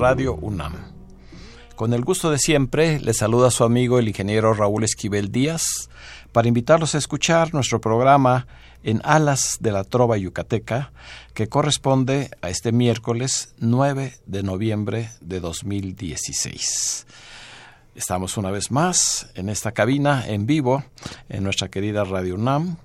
[0.00, 0.72] Radio UNAM.
[1.76, 5.90] Con el gusto de siempre, le saluda su amigo el ingeniero Raúl Esquivel Díaz
[6.32, 8.46] para invitarlos a escuchar nuestro programa
[8.82, 10.92] en Alas de la Trova Yucateca,
[11.34, 17.06] que corresponde a este miércoles 9 de noviembre de 2016.
[17.94, 20.82] Estamos una vez más en esta cabina en vivo
[21.28, 22.78] en nuestra querida Radio UNAM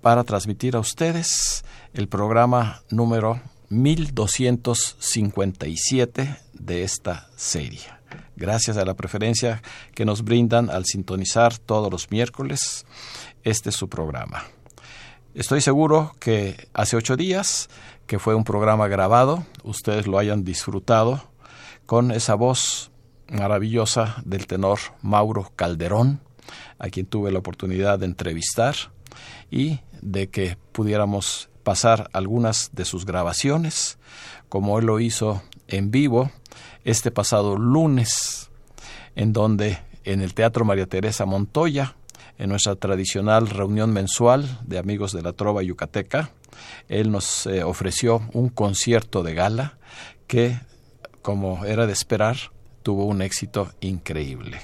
[0.00, 7.80] para transmitir a ustedes el programa número 1257 de esta serie.
[8.36, 9.62] Gracias a la preferencia
[9.94, 12.86] que nos brindan al sintonizar todos los miércoles
[13.46, 14.44] este es su programa.
[15.34, 17.68] Estoy seguro que hace ocho días,
[18.06, 21.22] que fue un programa grabado, ustedes lo hayan disfrutado
[21.86, 22.90] con esa voz
[23.28, 26.20] maravillosa del tenor Mauro Calderón,
[26.78, 28.74] a quien tuve la oportunidad de entrevistar
[29.50, 33.98] y de que pudiéramos pasar algunas de sus grabaciones,
[34.48, 36.30] como él lo hizo en vivo
[36.84, 38.50] este pasado lunes,
[39.16, 41.96] en donde en el Teatro María Teresa Montoya,
[42.38, 46.30] en nuestra tradicional reunión mensual de amigos de la Trova Yucateca,
[46.88, 49.76] él nos eh, ofreció un concierto de gala
[50.28, 50.60] que,
[51.20, 52.36] como era de esperar,
[52.84, 54.60] tuvo un éxito increíble.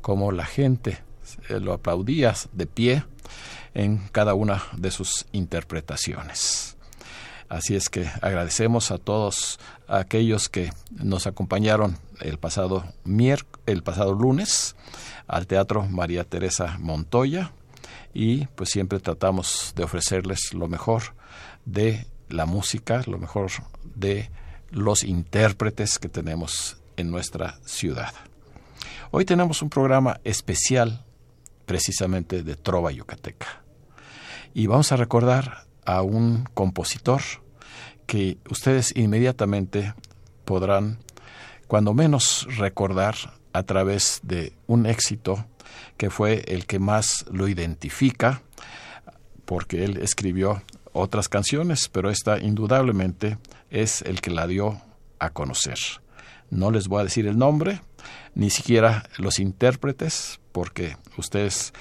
[0.00, 0.98] Como la gente
[1.48, 3.04] eh, lo aplaudía de pie,
[3.74, 6.76] en cada una de sus interpretaciones.
[7.48, 12.84] Así es que agradecemos a todos aquellos que nos acompañaron el pasado,
[13.66, 14.74] el pasado lunes
[15.26, 17.52] al Teatro María Teresa Montoya
[18.14, 21.14] y pues siempre tratamos de ofrecerles lo mejor
[21.66, 23.50] de la música, lo mejor
[23.84, 24.30] de
[24.70, 28.14] los intérpretes que tenemos en nuestra ciudad.
[29.10, 31.04] Hoy tenemos un programa especial
[31.66, 33.61] precisamente de Trova Yucateca
[34.54, 37.20] y vamos a recordar a un compositor
[38.06, 39.94] que ustedes inmediatamente
[40.44, 40.98] podrán,
[41.66, 43.14] cuando menos, recordar
[43.52, 45.46] a través de un éxito
[45.96, 48.42] que fue el que más lo identifica,
[49.44, 53.38] porque él escribió otras canciones, pero esta indudablemente
[53.70, 54.80] es el que la dio
[55.18, 55.78] a conocer.
[56.50, 57.80] No les voy a decir el nombre,
[58.34, 61.72] ni siquiera los intérpretes, porque ustedes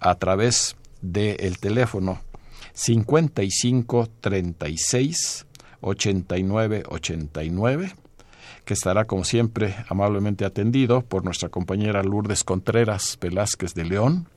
[0.00, 0.76] a través
[1.12, 2.20] del teléfono
[2.74, 5.46] 55 36
[5.80, 7.92] 89 89
[8.64, 14.28] que estará como siempre amablemente atendido por nuestra compañera Lourdes Contreras Velázquez de León.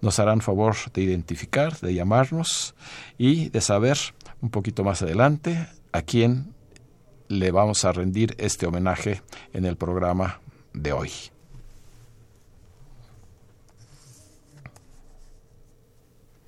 [0.00, 2.76] Nos harán favor de identificar, de llamarnos
[3.18, 3.98] y de saber
[4.40, 6.54] un poquito más adelante a quién
[7.26, 9.22] le vamos a rendir este homenaje
[9.52, 10.40] en el programa
[10.72, 11.10] de hoy.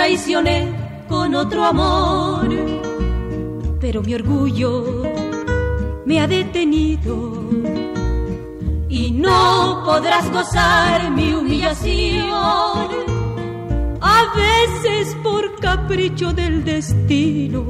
[0.00, 0.72] traicioné
[1.08, 2.48] con otro amor
[3.90, 5.02] pero mi orgullo
[6.06, 7.42] me ha detenido
[8.88, 12.88] y no podrás gozar mi humillación.
[14.00, 17.66] A veces por capricho del destino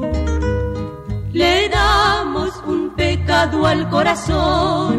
[1.33, 4.99] le damos un pecado al corazón.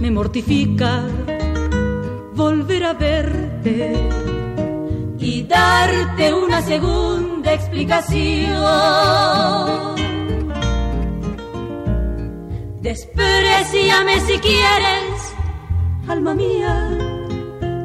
[0.00, 1.02] Me mortifica
[2.34, 3.92] volver a verte
[5.18, 8.52] y darte una segunda explicación.
[12.80, 15.34] Despreciame si quieres,
[16.08, 17.12] alma mía,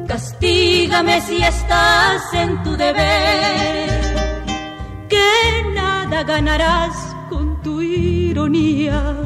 [0.08, 3.90] Castígame si estás en tu deber,
[5.06, 5.28] que
[5.74, 9.16] nada ganarás con tu ironía.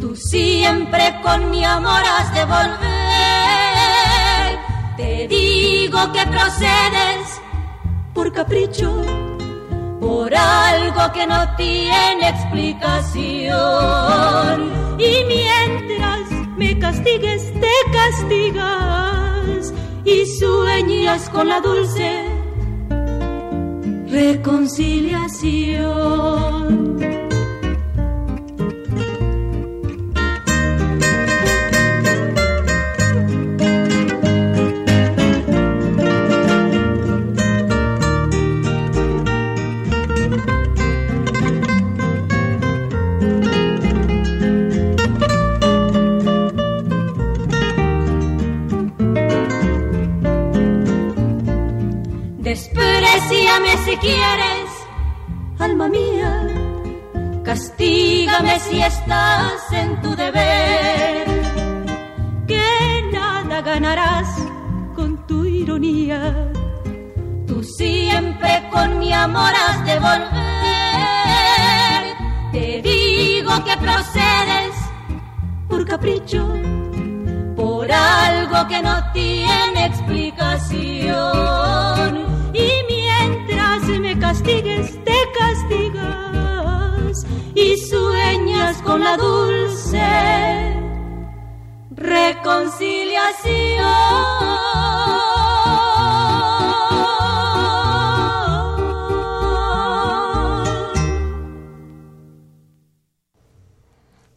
[0.00, 2.80] Tú siempre con mi amor has de volver.
[4.96, 7.40] Te digo que procedes
[8.14, 8.94] por capricho,
[10.00, 13.50] por algo que no tiene explicación.
[14.98, 19.74] Y mientras me castigues, te castigas
[20.04, 22.30] y sueñas con la dulce
[24.10, 26.79] reconciliación.
[54.10, 54.70] Quieres,
[55.58, 56.32] alma mía,
[57.44, 61.26] castígame si estás en tu deber,
[62.46, 62.68] que
[63.12, 64.28] nada ganarás
[64.94, 66.20] con tu ironía.
[67.46, 70.30] Tú siempre con mi amor has de volver.
[72.52, 74.74] Te digo que procedes
[75.68, 76.42] por capricho,
[77.56, 80.29] por algo que no tiene explicación
[85.04, 87.24] te castigas
[87.54, 90.00] y sueñas con la dulce
[91.92, 93.86] reconciliación.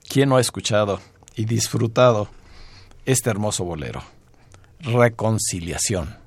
[0.07, 1.01] ¿Quién no ha escuchado
[1.36, 2.30] y disfrutado
[3.06, 4.04] este hermoso bolero?
[4.80, 6.18] Reconciliación.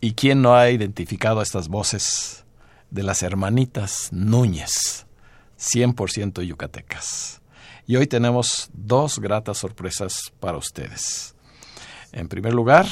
[0.00, 2.41] ¿Y quién no ha identificado estas voces
[2.92, 5.06] de las hermanitas Núñez,
[5.58, 7.40] 100% yucatecas?
[7.86, 11.34] Y hoy tenemos dos gratas sorpresas para ustedes.
[12.12, 12.86] En primer lugar,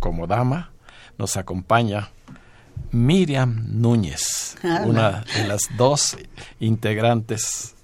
[0.00, 0.72] como dama,
[1.18, 2.10] nos acompaña
[2.90, 6.16] Miriam Núñez, una de las dos
[6.58, 7.74] integrantes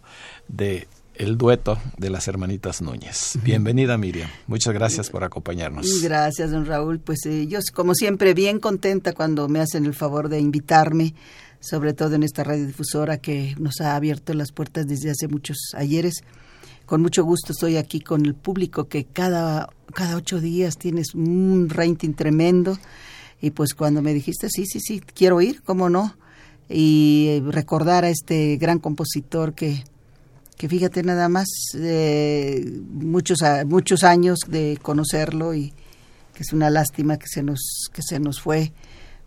[0.48, 0.88] de
[1.20, 3.38] el dueto de las hermanitas Núñez.
[3.44, 6.00] Bienvenida Miriam, muchas gracias por acompañarnos.
[6.02, 6.98] Gracias, don Raúl.
[6.98, 11.14] Pues eh, yo como siempre bien contenta cuando me hacen el favor de invitarme,
[11.60, 16.24] sobre todo en esta radiodifusora que nos ha abierto las puertas desde hace muchos ayeres.
[16.86, 21.68] Con mucho gusto estoy aquí con el público que cada, cada ocho días tienes un
[21.68, 22.78] rating tremendo.
[23.42, 26.16] Y pues cuando me dijiste, sí, sí, sí, quiero ir, ¿cómo no?
[26.66, 29.84] Y recordar a este gran compositor que
[30.60, 35.72] que fíjate nada más eh, muchos muchos años de conocerlo y
[36.34, 38.74] que es una lástima que se nos que se nos fue.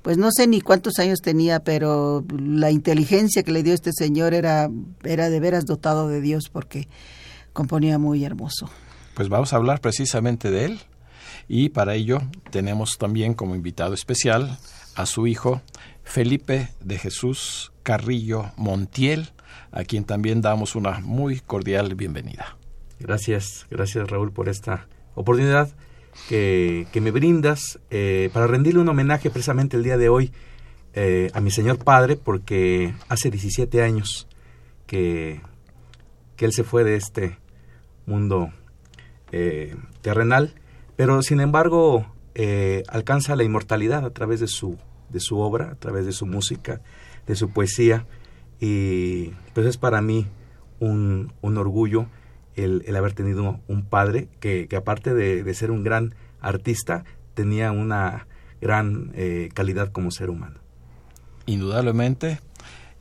[0.03, 4.35] Pues no sé ni cuántos años tenía pero la inteligencia que le dio este señor
[4.35, 4.69] era
[5.03, 6.88] era de veras dotado de Dios porque
[7.51, 8.69] componía muy hermoso.
[9.15, 10.81] Pues vamos a hablar precisamente de él.
[11.47, 12.21] Y para ello
[12.51, 14.60] tenemos también como invitado especial
[14.93, 15.63] a su hijo
[16.03, 19.31] Felipe de Jesús Carrillo Montiel
[19.72, 22.57] a quien también damos una muy cordial bienvenida.
[23.00, 25.69] Gracias, gracias Raúl por esta oportunidad
[26.27, 30.31] que, me brindas eh, para rendirle un homenaje precisamente el día de hoy
[30.93, 34.27] eh, a mi señor padre, porque hace 17 años
[34.86, 35.41] que,
[36.36, 37.38] que él se fue de este
[38.05, 38.51] mundo
[39.31, 40.53] eh, terrenal,
[40.95, 42.07] pero sin embargo
[42.88, 44.77] alcanza la inmortalidad a través de su,
[45.10, 46.81] de su obra, a través de su música,
[47.27, 48.07] de su poesía
[48.60, 50.27] y pues es para mí
[50.79, 52.07] un, un orgullo
[52.55, 57.03] el, el, haber tenido un padre que, que aparte de, de, ser un gran artista,
[57.33, 58.27] tenía una
[58.62, 60.60] gran eh, calidad como ser humano.
[61.45, 62.39] Indudablemente,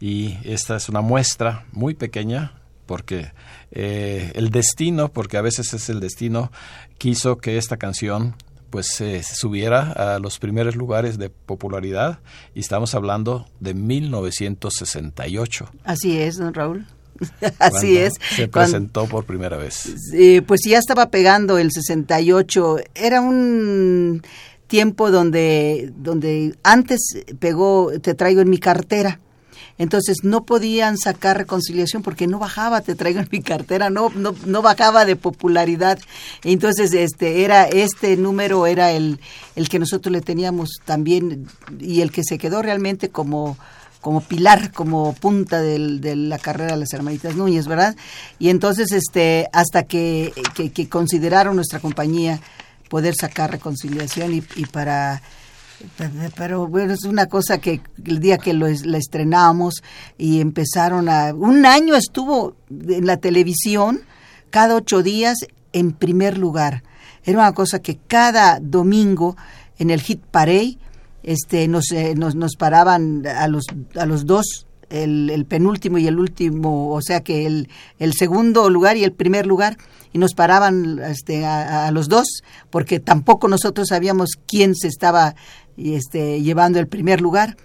[0.01, 2.55] y esta es una muestra muy pequeña
[2.87, 3.33] porque
[3.71, 6.51] eh, el destino, porque a veces es el destino,
[6.99, 8.35] quiso que esta canción
[8.73, 12.21] pues se subiera a los primeros lugares de popularidad
[12.55, 15.71] y estamos hablando de 1968.
[15.85, 16.87] Así es, don Raúl.
[17.59, 18.15] Así es.
[18.35, 19.95] Se presentó por primera vez.
[20.47, 22.79] pues ya estaba pegando el 68.
[22.95, 24.23] Era un
[24.69, 27.01] tiempo donde, donde antes
[27.39, 29.21] pegó Te traigo en mi cartera
[29.79, 34.35] entonces no podían sacar reconciliación porque no bajaba, te traigo en mi cartera, no, no,
[34.47, 35.99] no bajaba de popularidad.
[36.45, 39.21] Entonces este era este número era el,
[39.57, 41.47] el que nosotros le teníamos también
[41.81, 43.57] y el que se quedó realmente como
[44.03, 45.79] como pilar, como punta de
[46.17, 47.95] la carrera de las hermanitas Núñez, ¿verdad?
[48.41, 52.41] Y entonces, este, hasta que, que, que consideraron nuestra compañía
[52.91, 55.23] poder sacar reconciliación y, y para
[56.37, 59.83] pero bueno, es una cosa que el día que lo, la estrenamos
[60.19, 61.35] y empezaron a...
[61.35, 64.01] Un año estuvo en la televisión,
[64.51, 65.39] cada ocho días,
[65.73, 66.83] en primer lugar.
[67.25, 69.37] Era una cosa que cada domingo
[69.79, 70.79] en el Hit Parade
[71.23, 73.65] este, nos, eh, nos, nos, paraban a los,
[73.97, 78.69] a los dos, el, el, penúltimo y el último, o sea que el, el segundo
[78.69, 79.79] lugar y el primer lugar,
[80.13, 85.35] y nos paraban este, a, a, los dos, porque tampoco nosotros sabíamos quién se estaba
[85.77, 87.57] este, llevando el primer lugar.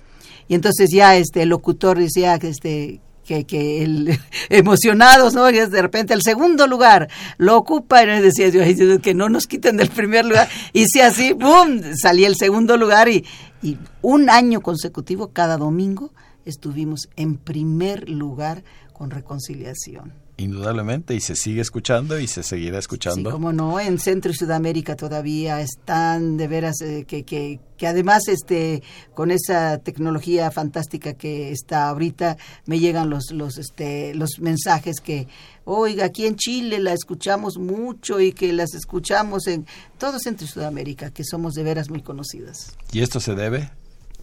[0.47, 4.17] Y entonces ya este, el locutor decía que este, que, que el,
[4.49, 5.49] emocionados, ¿no?
[5.49, 8.61] Y de repente el segundo lugar lo ocupa y decía yo,
[9.01, 10.47] que no nos quiten del primer lugar.
[10.73, 11.81] Y si así, ¡pum!
[11.95, 13.25] salía el segundo lugar y,
[13.61, 16.13] y un año consecutivo, cada domingo,
[16.45, 23.29] estuvimos en primer lugar con reconciliación indudablemente, y se sigue escuchando y se seguirá escuchando.
[23.29, 27.87] Sí, como no, en Centro y Sudamérica todavía están de veras eh, que, que, que,
[27.87, 28.83] además este
[29.15, 35.27] con esa tecnología fantástica que está ahorita me llegan los los este los mensajes que
[35.65, 39.65] oiga, aquí en Chile la escuchamos mucho y que las escuchamos en
[39.97, 42.75] todo Centro y Sudamérica, que somos de veras muy conocidas.
[42.93, 43.71] Y esto se debe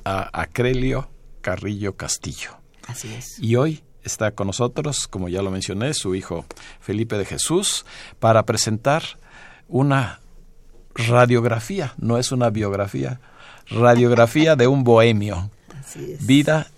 [0.05, 2.53] a Acrelio Carrillo Castillo.
[2.87, 3.39] Así es.
[3.39, 6.45] Y hoy está con nosotros, como ya lo mencioné, su hijo
[6.81, 7.85] Felipe de Jesús,
[8.19, 9.03] para presentar
[9.69, 10.21] una
[10.95, 13.21] radiografía, no es una biografía,
[13.69, 15.51] radiografía de un bohemio,
[16.21, 16.71] vida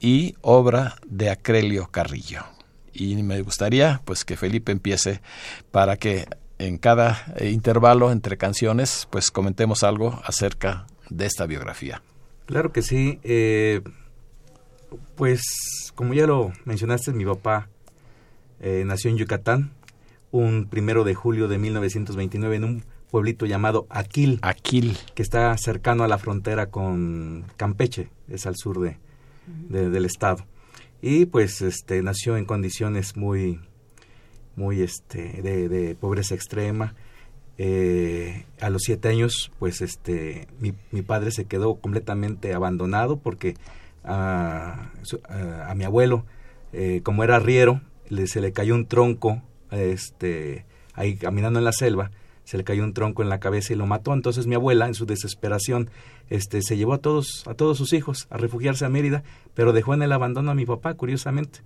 [0.00, 2.44] y obra de Acrelio Carrillo.
[2.92, 5.22] Y me gustaría pues que Felipe empiece
[5.70, 6.26] para que
[6.58, 12.02] en cada intervalo entre canciones pues comentemos algo acerca de esta biografía.
[12.46, 13.18] Claro que sí.
[13.22, 13.80] Eh,
[15.16, 15.42] pues,
[15.94, 17.68] como ya lo mencionaste, mi papá
[18.60, 19.72] eh, nació en Yucatán
[20.30, 24.38] un primero de julio de 1929 en un pueblito llamado Aquil.
[24.42, 24.96] Aquil.
[25.14, 28.96] Que está cercano a la frontera con Campeche, es al sur de,
[29.68, 30.46] de, del estado.
[31.02, 33.60] Y pues este nació en condiciones muy,
[34.56, 36.94] muy este, de, de pobreza extrema.
[37.58, 43.56] Eh, a los siete años, pues este, mi, mi padre se quedó completamente abandonado porque
[45.28, 46.24] a, a, mi abuelo,
[46.72, 51.72] eh, como era riero, le, se le cayó un tronco, este, ahí caminando en la
[51.72, 52.10] selva,
[52.44, 54.12] se le cayó un tronco en la cabeza y lo mató.
[54.12, 55.90] Entonces mi abuela, en su desesperación,
[56.28, 59.22] este, se llevó a todos, a todos sus hijos a refugiarse a Mérida,
[59.54, 61.60] pero dejó en el abandono a mi papá, curiosamente.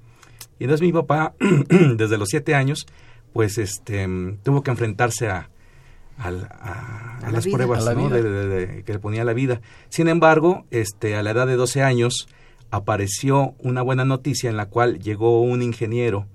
[0.59, 1.35] Y entonces mi papá,
[1.97, 2.87] desde los siete años,
[3.33, 4.07] pues este,
[4.43, 5.51] tuvo que enfrentarse a,
[6.19, 8.09] a, a, a, las vida, pruebas ¿no?
[8.09, 9.61] de, de, de, que le ponía la vida.
[9.89, 12.29] Sin embargo, este, a la edad de 12 años
[12.71, 16.27] apareció una buena noticia en la cual llegó un ingeniero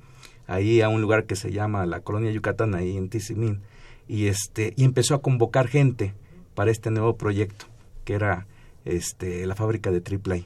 [0.48, 3.62] ahí a un lugar que se llama la colonia Yucatán, ahí en Tizimín,
[4.08, 6.14] y, este, y empezó a convocar gente
[6.56, 7.66] para este nuevo proyecto,
[8.04, 8.48] que era
[8.86, 10.42] este, la fábrica de AAA,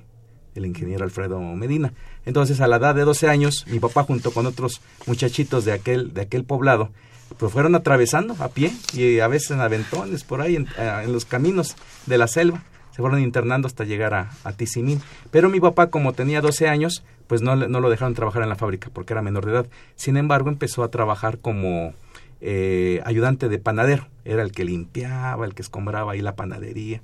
[0.54, 1.94] el ingeniero Alfredo Medina.
[2.26, 6.14] Entonces, a la edad de 12 años, mi papá junto con otros muchachitos de aquel,
[6.14, 6.92] de aquel poblado,
[7.38, 11.76] pues fueron atravesando a pie y a veces en aventones por ahí en los caminos
[12.06, 12.64] de la selva.
[12.96, 15.02] Se fueron internando hasta llegar a, a Tizimín.
[15.30, 18.56] Pero mi papá, como tenía 12 años, pues no, no lo dejaron trabajar en la
[18.56, 19.66] fábrica porque era menor de edad.
[19.96, 21.94] Sin embargo, empezó a trabajar como
[22.40, 24.08] eh, ayudante de panadero.
[24.24, 27.02] Era el que limpiaba, el que escombraba ahí la panadería,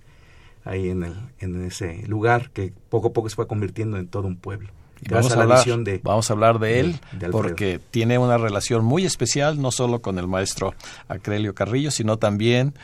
[0.63, 4.27] ahí en, el, en ese lugar que poco a poco se fue convirtiendo en todo
[4.27, 4.69] un pueblo.
[5.09, 8.85] Vamos a, hablar, de, vamos a hablar de él de, de porque tiene una relación
[8.85, 10.75] muy especial no solo con el maestro
[11.09, 12.75] Acrelio Carrillo, sino también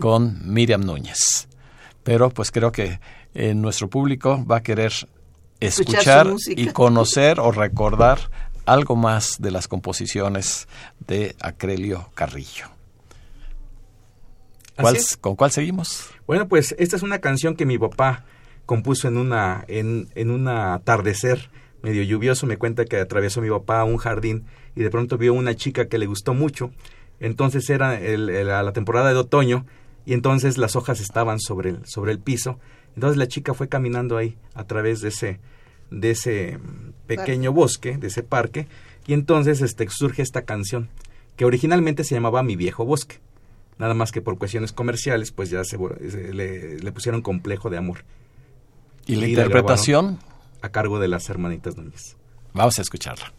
[0.00, 1.48] con Miriam Núñez.
[2.06, 3.00] Pero pues creo que
[3.34, 4.92] eh, nuestro público va a querer
[5.58, 8.30] escuchar, escuchar y conocer o recordar
[8.64, 10.68] algo más de las composiciones
[11.04, 12.66] de Acrelio Carrillo.
[14.76, 16.08] ¿Cuál, ¿Con cuál seguimos?
[16.28, 18.24] Bueno, pues esta es una canción que mi papá
[18.66, 21.50] compuso en una en, en un atardecer
[21.82, 24.44] medio lluvioso, me cuenta que atravesó mi papá un jardín
[24.76, 26.70] y de pronto vio una chica que le gustó mucho.
[27.18, 29.66] Entonces era el, el, la temporada de otoño
[30.06, 32.58] y entonces las hojas estaban sobre el, sobre el piso.
[32.94, 35.40] Entonces la chica fue caminando ahí a través de ese,
[35.90, 36.58] de ese
[37.06, 38.68] pequeño bosque, de ese parque,
[39.06, 40.88] y entonces este, surge esta canción,
[41.36, 43.18] que originalmente se llamaba Mi viejo bosque.
[43.78, 45.76] Nada más que por cuestiones comerciales, pues ya se,
[46.10, 48.04] se le, le, pusieron complejo de amor.
[49.06, 50.18] ¿Y, y la interpretación?
[50.62, 52.16] a cargo de las hermanitas Núñez.
[52.54, 53.32] Vamos a escucharla.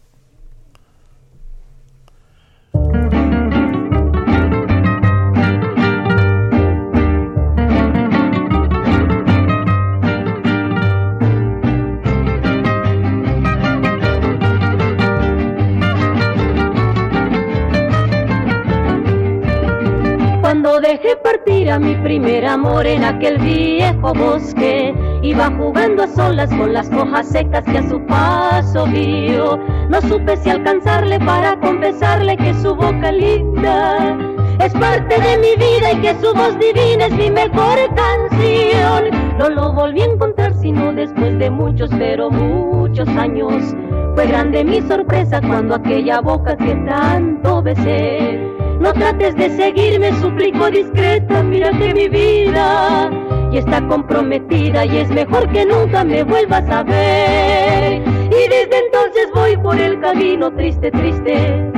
[20.87, 26.71] Dejé partir a mi primer amor en aquel viejo bosque, iba jugando a solas con
[26.71, 29.57] las hojas secas que a su paso vio.
[29.89, 34.17] No supe si alcanzarle para confesarle que su boca linda
[34.61, 39.09] es parte de mi vida y que su voz divina es mi mejor canción.
[39.37, 43.75] No lo volví a encontrar sino después de muchos, pero muchos años.
[44.15, 50.69] Fue grande mi sorpresa cuando aquella boca que tanto besé no trates de seguirme, suplico
[50.69, 53.09] discreta, mira que mi vida
[53.51, 58.01] y está comprometida y es mejor que nunca me vuelvas a ver.
[58.27, 61.71] Y desde entonces voy por el camino triste, triste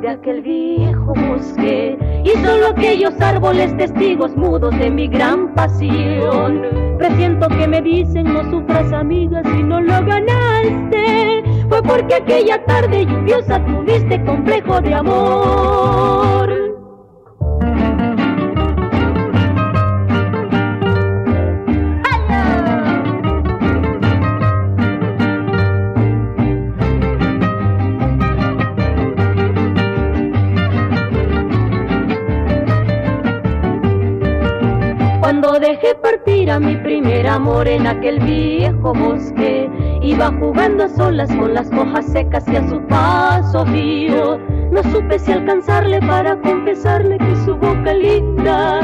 [0.00, 6.62] de aquel viejo bosque y solo aquellos árboles testigos mudos de mi gran pasión.
[6.98, 13.04] Presiento que me dicen no sufras amiga si no lo ganaste, fue porque aquella tarde
[13.04, 15.75] lluviosa tuviste complejo de amor.
[37.66, 39.68] En aquel viejo bosque,
[40.02, 44.38] iba jugando a solas con las hojas secas y a su paso vio.
[44.70, 48.80] No supe si alcanzarle para confesarle que su boca linda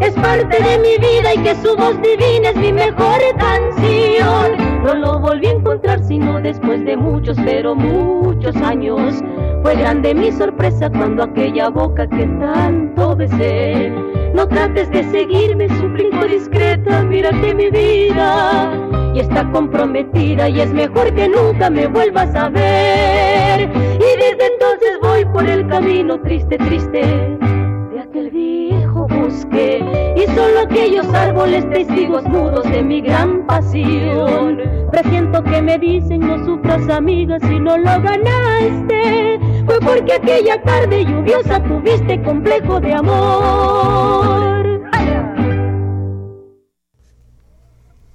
[0.00, 4.82] es parte de mi vida y que su voz divina es mi mejor canción.
[4.82, 9.22] No lo volví a encontrar sino después de muchos, pero muchos años.
[9.62, 13.92] Fue grande mi sorpresa cuando aquella boca que tanto besé
[14.34, 18.72] no trates de seguirme, suplico discreta, mírate mi vida.
[19.14, 23.70] Y está comprometida y es mejor que nunca me vuelvas a ver.
[23.70, 29.84] Y desde entonces voy por el camino triste, triste de aquel viejo bosque.
[30.16, 34.60] Y solo aquellos árboles testigos mudos de mi gran pasión.
[34.90, 41.04] Presiento que me dicen no sufras amiga si no lo ganaste fue porque aquella tarde
[41.04, 44.64] lluviosa tuviste complejo de amor.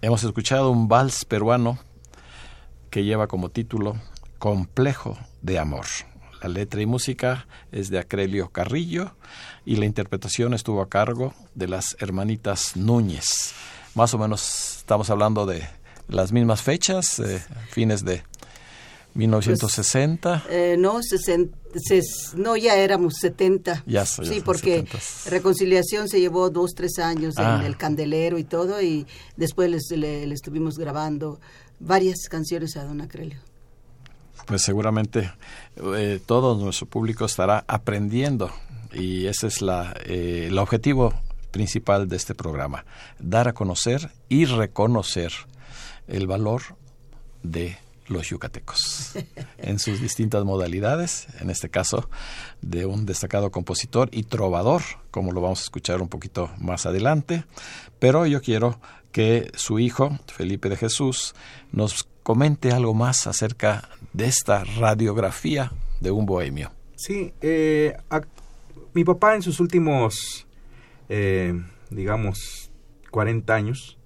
[0.02, 1.78] Hemos escuchado un vals peruano
[2.90, 3.96] que lleva como título
[4.38, 5.86] Complejo de Amor.
[6.42, 9.16] La letra y música es de Acrelio Carrillo
[9.66, 13.54] y la interpretación estuvo a cargo de las hermanitas Núñez.
[13.94, 15.68] Más o menos estamos hablando de
[16.08, 18.24] las mismas fechas, eh, fines de
[19.20, 20.44] 1960.
[20.44, 21.00] Pues, eh, no,
[22.36, 23.84] no, ya éramos 70.
[23.86, 24.86] Ya, sí, porque
[25.26, 27.64] Reconciliación se llevó dos, tres años en ah.
[27.66, 29.06] el Candelero y todo, y
[29.36, 31.40] después le, estuvimos grabando
[31.80, 33.40] varias canciones a Don Acrelio.
[34.46, 35.32] Pues seguramente
[35.96, 38.52] eh, todo nuestro público estará aprendiendo
[38.92, 41.14] y ese es la, eh, el objetivo
[41.52, 42.86] principal de este programa,
[43.20, 45.32] dar a conocer y reconocer
[46.08, 46.62] el valor
[47.44, 47.78] de
[48.10, 49.14] los yucatecos
[49.58, 52.10] en sus distintas modalidades, en este caso
[52.62, 57.46] de un destacado compositor y trovador, como lo vamos a escuchar un poquito más adelante,
[58.00, 58.80] pero yo quiero
[59.12, 61.36] que su hijo, Felipe de Jesús,
[61.72, 66.72] nos comente algo más acerca de esta radiografía de un bohemio.
[66.96, 67.96] Sí, eh,
[68.94, 70.46] mi papá en sus últimos,
[71.08, 71.54] eh,
[71.90, 72.72] digamos,
[73.10, 73.98] 40 años,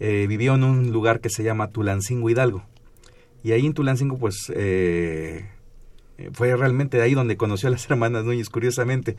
[0.00, 2.64] eh, vivió en un lugar que se llama Tulancingo Hidalgo.
[3.42, 5.46] Y ahí en Tulancingo, pues, eh,
[6.32, 9.16] fue realmente ahí donde conoció a las hermanas Núñez, curiosamente.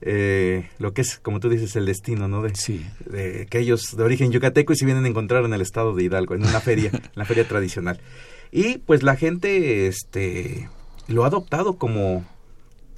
[0.00, 2.42] Eh, lo que es, como tú dices, el destino, ¿no?
[2.42, 2.86] De, sí.
[3.06, 6.04] de que ellos de origen yucateco y se vienen a encontrar en el estado de
[6.04, 8.00] Hidalgo, en una feria, en la feria tradicional.
[8.50, 10.68] Y pues la gente este,
[11.06, 12.24] lo ha adoptado como,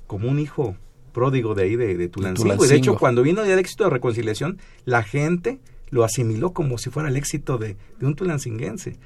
[0.07, 0.77] como un hijo
[1.13, 2.65] pródigo de ahí, de, Tulancingo.
[2.65, 5.59] Y de hecho, cuando vino el éxito de reconciliación, la gente
[5.91, 8.97] lo asimiló como si fuera el éxito de, un tulancinguense.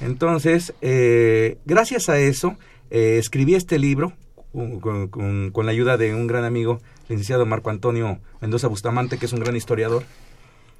[0.00, 2.56] Entonces, eh, gracias a eso,
[2.90, 4.12] eh, escribí este libro
[4.52, 9.40] con, la ayuda de un gran amigo, licenciado Marco Antonio Mendoza Bustamante, que es un
[9.40, 10.04] gran historiador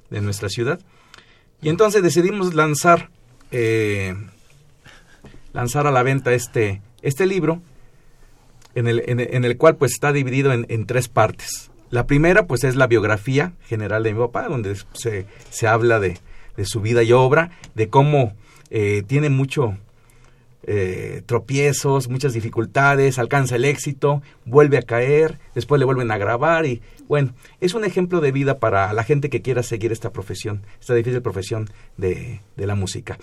[0.09, 0.79] de nuestra ciudad.
[1.61, 3.09] Y entonces decidimos lanzar,
[3.51, 4.13] eh,
[5.53, 7.61] lanzar a la venta este, este libro,
[8.75, 11.71] en el, en, el cual pues está dividido en, en tres partes.
[11.89, 16.17] La primera, pues, es la biografía general de mi papá, donde se, se habla de,
[16.57, 18.33] de, su vida y obra, de cómo
[18.69, 19.77] eh, tiene mucho
[20.67, 26.65] eh, tropiezos, muchas dificultades, alcanza el éxito, vuelve a caer, después le vuelven a grabar
[26.65, 30.63] y, bueno, es un ejemplo de vida para la gente que quiera seguir esta profesión,
[30.79, 33.19] esta difícil profesión de, de la música.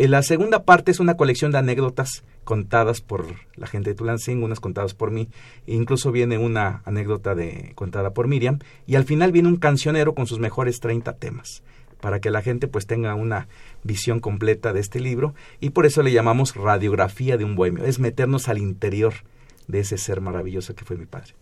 [0.00, 4.46] Eh, la segunda parte es una colección de anécdotas contadas por la gente de Tulancingo,
[4.46, 5.28] unas contadas por mí,
[5.66, 10.14] e incluso viene una anécdota de, contada por Miriam, y al final viene un cancionero
[10.14, 11.62] con sus mejores 30 temas,
[12.00, 13.48] para que la gente pues tenga una
[13.84, 17.98] visión completa de este libro, y por eso le llamamos radiografía de un bohemio, es
[17.98, 19.12] meternos al interior
[19.68, 21.34] de ese ser maravilloso que fue mi padre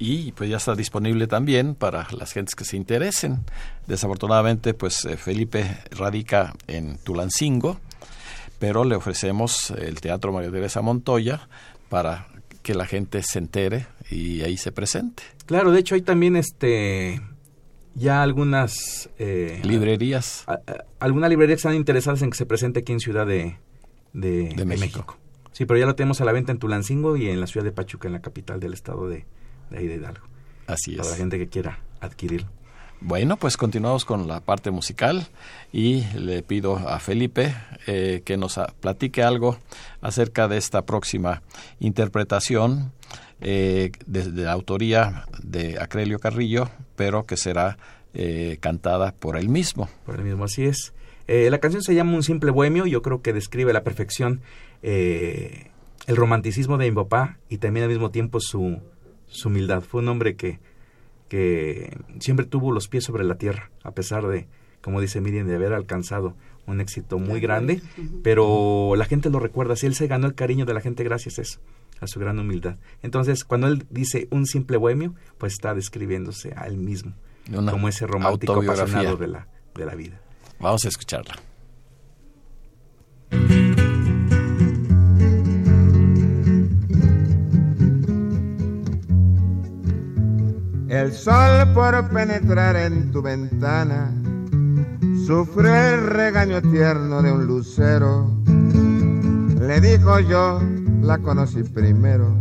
[0.00, 3.44] y pues ya está disponible también para las gentes que se interesen.
[3.86, 7.78] Desafortunadamente, pues eh, Felipe radica en Tulancingo,
[8.58, 11.48] pero le ofrecemos el Teatro María Teresa Montoya
[11.90, 12.28] para
[12.62, 15.22] que la gente se entere y ahí se presente.
[15.44, 17.20] Claro, de hecho hay también este
[17.94, 20.46] ya algunas eh, librerías,
[20.98, 23.58] algunas librerías que están interesadas en que se presente aquí en Ciudad de,
[24.14, 25.18] de, México.
[25.52, 27.72] Sí, pero ya lo tenemos a la venta en Tulancingo y en la ciudad de
[27.72, 29.26] Pachuca, en la capital del estado de,
[29.70, 30.26] de ahí de Hidalgo.
[30.66, 30.98] Así es.
[30.98, 32.48] Para la gente que quiera adquirirlo.
[33.02, 35.26] Bueno, pues continuamos con la parte musical
[35.72, 37.54] y le pido a Felipe
[37.86, 39.56] eh, que nos platique algo
[40.02, 41.42] acerca de esta próxima
[41.78, 42.92] interpretación
[43.40, 47.78] eh, de, la autoría de Acrelio Carrillo, pero que será
[48.12, 49.88] eh, cantada por él mismo.
[50.04, 50.92] Por él mismo, así es.
[51.26, 54.42] la canción se llama Un simple bohemio, yo creo que describe a la perfección
[54.82, 58.78] el romanticismo de mi papá y también al mismo tiempo su,
[59.30, 59.82] su humildad.
[59.82, 60.60] Fue un hombre que,
[61.28, 64.46] que siempre tuvo los pies sobre la tierra, a pesar de,
[64.82, 67.82] como dice Miriam, de haber alcanzado un éxito muy grande,
[68.22, 71.38] pero la gente lo recuerda, si él se ganó el cariño de la gente gracias
[71.38, 71.60] a eso,
[72.00, 72.76] a su gran humildad.
[73.02, 77.14] Entonces, cuando él dice un simple bohemio, pues está describiéndose a él mismo,
[77.70, 80.20] como ese romántico apasionado de la, de la vida.
[80.60, 81.49] Vamos a escucharla.
[90.90, 94.10] El sol por penetrar en tu ventana
[95.24, 98.28] sufrió el regaño tierno de un lucero.
[99.60, 100.60] Le dijo yo,
[101.00, 102.34] la conocí primero,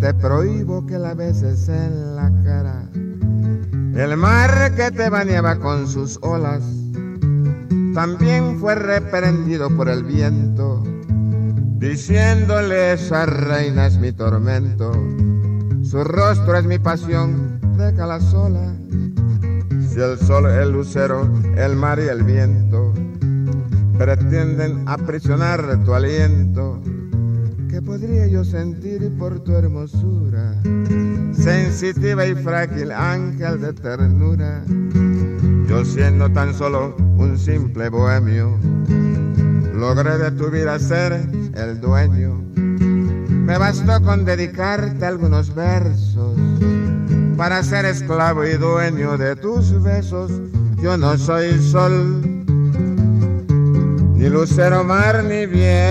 [0.00, 2.90] te prohíbo que la beses en la cara.
[2.92, 6.62] El mar que te bañaba con sus olas
[7.94, 10.82] también fue reprendido por el viento,
[11.78, 14.92] diciéndole esa reina es mi tormento
[15.90, 18.76] su rostro es mi pasión, déjala sola.
[19.88, 22.94] Si el sol, el lucero, el mar y el viento
[23.98, 26.80] pretenden aprisionar tu aliento,
[27.68, 30.54] ¿qué podría yo sentir por tu hermosura?
[31.32, 34.62] Sensitiva y frágil, ángel de ternura.
[35.68, 38.56] Yo siendo tan solo un simple bohemio,
[39.74, 41.14] logré de tu vida ser
[41.54, 42.40] el dueño
[43.40, 46.38] me bastó con dedicarte algunos versos
[47.36, 50.30] para ser esclavo y dueño de tus besos.
[50.82, 52.20] Yo no soy sol,
[54.14, 55.90] ni lucero, mar, ni viento.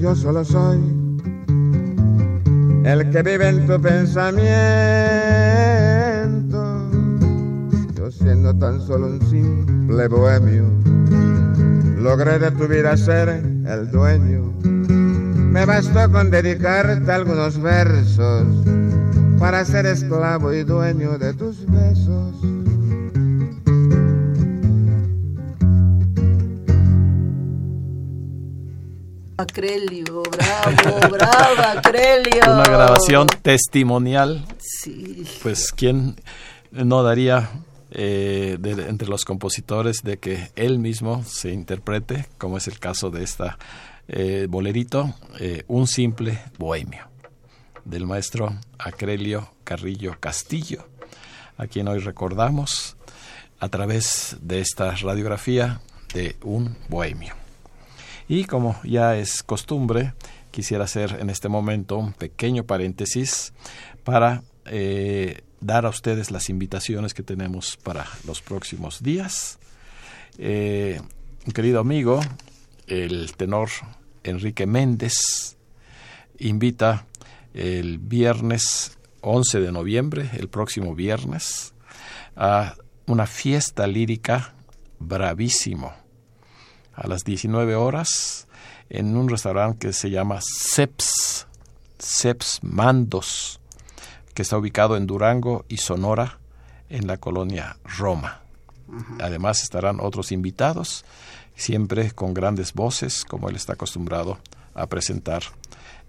[0.00, 0.80] Yo solo soy
[2.84, 4.42] el que vive en tu pensamiento.
[7.94, 10.81] Yo siendo tan solo un simple bohemio
[12.02, 14.52] logré de tu vida ser el dueño.
[14.62, 18.46] Me bastó con dedicarte algunos versos
[19.38, 22.34] para ser esclavo y dueño de tus besos.
[29.36, 32.42] Acrelio, bravo, bravo, Acrelio.
[32.46, 34.44] Una grabación testimonial.
[34.58, 35.24] Sí.
[35.42, 36.16] Pues, ¿quién
[36.72, 37.50] no daría
[37.94, 43.22] eh, entre los compositores de que él mismo se interprete, como es el caso de
[43.22, 43.58] esta
[44.08, 47.08] eh, bolerito, eh, Un simple bohemio,
[47.84, 50.88] del maestro Acrelio Carrillo Castillo,
[51.58, 52.96] a quien hoy recordamos
[53.60, 55.82] a través de esta radiografía
[56.14, 57.34] de un bohemio.
[58.26, 60.14] Y como ya es costumbre,
[60.50, 63.52] quisiera hacer en este momento un pequeño paréntesis
[64.02, 64.42] para
[65.62, 69.58] dar a ustedes las invitaciones que tenemos para los próximos días.
[70.38, 71.00] Eh,
[71.46, 72.20] un querido amigo,
[72.86, 73.68] el tenor
[74.24, 75.56] Enrique Méndez,
[76.38, 77.06] invita
[77.54, 81.74] el viernes 11 de noviembre, el próximo viernes,
[82.36, 82.74] a
[83.06, 84.54] una fiesta lírica
[84.98, 85.92] bravísimo
[86.94, 88.46] a las 19 horas
[88.90, 91.46] en un restaurante que se llama Ceps,
[91.98, 93.60] Ceps Mandos,
[94.34, 96.38] que está ubicado en Durango y Sonora,
[96.88, 98.40] en la colonia Roma.
[99.20, 101.04] Además estarán otros invitados,
[101.56, 104.38] siempre con grandes voces, como él está acostumbrado
[104.74, 105.42] a presentar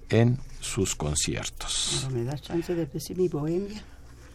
[0.09, 2.07] en sus conciertos.
[2.11, 3.81] ¿Me das chance de decir mi bohemia?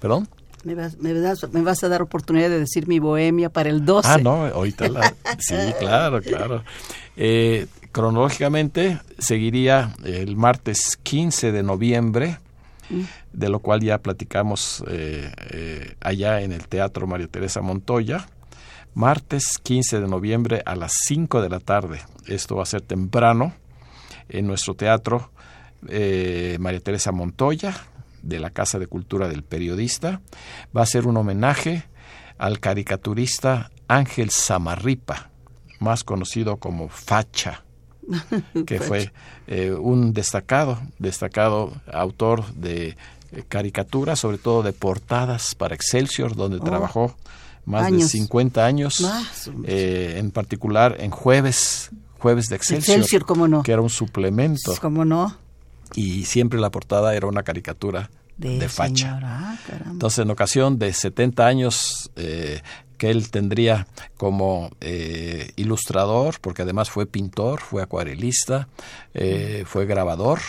[0.01, 0.29] ¿Perdón?
[0.65, 3.85] Me vas, me, das- me vas a dar oportunidad de decir mi bohemia para el
[3.85, 4.09] 12.
[4.09, 5.15] Ah, no, ahorita la...
[5.39, 6.65] Sí, claro, claro.
[7.17, 12.39] Eh, cronológicamente seguiría el martes 15 de noviembre,
[13.33, 18.29] de lo cual ya platicamos eh, eh, allá en el Teatro María Teresa Montoya.
[18.95, 22.01] Martes 15 de noviembre a las 5 de la tarde.
[22.27, 23.53] Esto va a ser temprano
[24.29, 25.31] en nuestro teatro
[25.89, 27.77] eh, María Teresa Montoya,
[28.23, 30.21] de la Casa de Cultura del Periodista.
[30.77, 31.85] Va a ser un homenaje
[32.39, 35.31] al caricaturista Ángel Samarripa,
[35.79, 37.65] más conocido como Facha,
[38.67, 39.13] que fue
[39.47, 42.97] eh, un destacado, destacado autor de
[43.33, 47.17] eh, caricaturas, sobre todo de portadas para Excelsior, donde Oh, trabajó
[47.65, 48.11] más de años.
[48.11, 53.63] 50 años, Más, eh, en particular en Jueves, Jueves de Excelsior, Excelsior, cómo no.
[53.63, 55.37] que era un suplemento, ¿Cómo no?
[55.95, 59.19] y siempre la portada era una caricatura de, De, Facha.
[59.23, 59.57] Ah.
[59.91, 62.63] Entonces, en ocasión de 70 años eh,
[62.99, 68.69] que él tendría como eh, ilustrador, porque además fue pintor, fue acuarelista,
[69.15, 70.41] eh, fue grabador,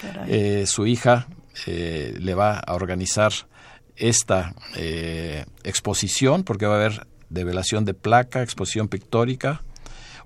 [0.00, 0.26] caray.
[0.28, 1.28] eh, su hija
[1.66, 3.32] eh, le va a organizar
[3.96, 4.54] esta
[5.62, 9.62] exposición, porque va a haber develación de placa, exposición pictórica,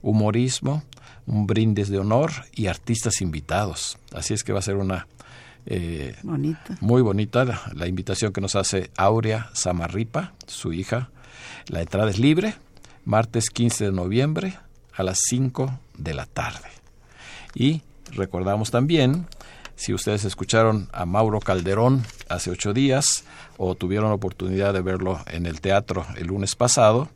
[0.03, 0.85] humorismo,
[1.27, 3.99] un brindis de honor y artistas invitados.
[4.15, 5.07] Así es que va a ser una
[5.67, 6.77] eh, Bonita.
[6.81, 11.11] muy bonita la, la invitación que nos hace Aurea Samarripa, su hija.
[11.69, 12.55] La entrada es libre,
[13.05, 14.57] martes 15 de noviembre
[14.95, 16.69] a las 5 de la tarde.
[17.55, 19.27] Y recordamos también,
[19.75, 23.25] si ustedes escucharon a Mauro Calderón hace ocho días
[23.57, 27.09] o tuvieron la oportunidad de verlo en el teatro el lunes pasado,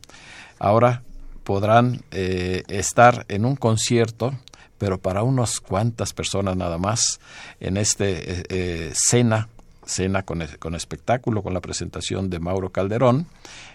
[0.59, 1.01] ahora
[1.43, 4.33] podrán eh, estar en un concierto,
[4.77, 7.19] pero para unas cuantas personas nada más,
[7.61, 9.47] en este eh, eh, cena,
[9.91, 13.27] cena con, con espectáculo, con la presentación de Mauro Calderón,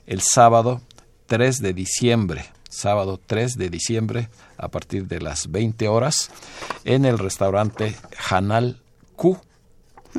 [0.07, 0.81] el sábado
[1.27, 6.31] 3 de diciembre, sábado 3 de diciembre, a partir de las 20 horas,
[6.85, 7.95] en el restaurante
[8.31, 8.81] Hanal
[9.17, 9.39] Q,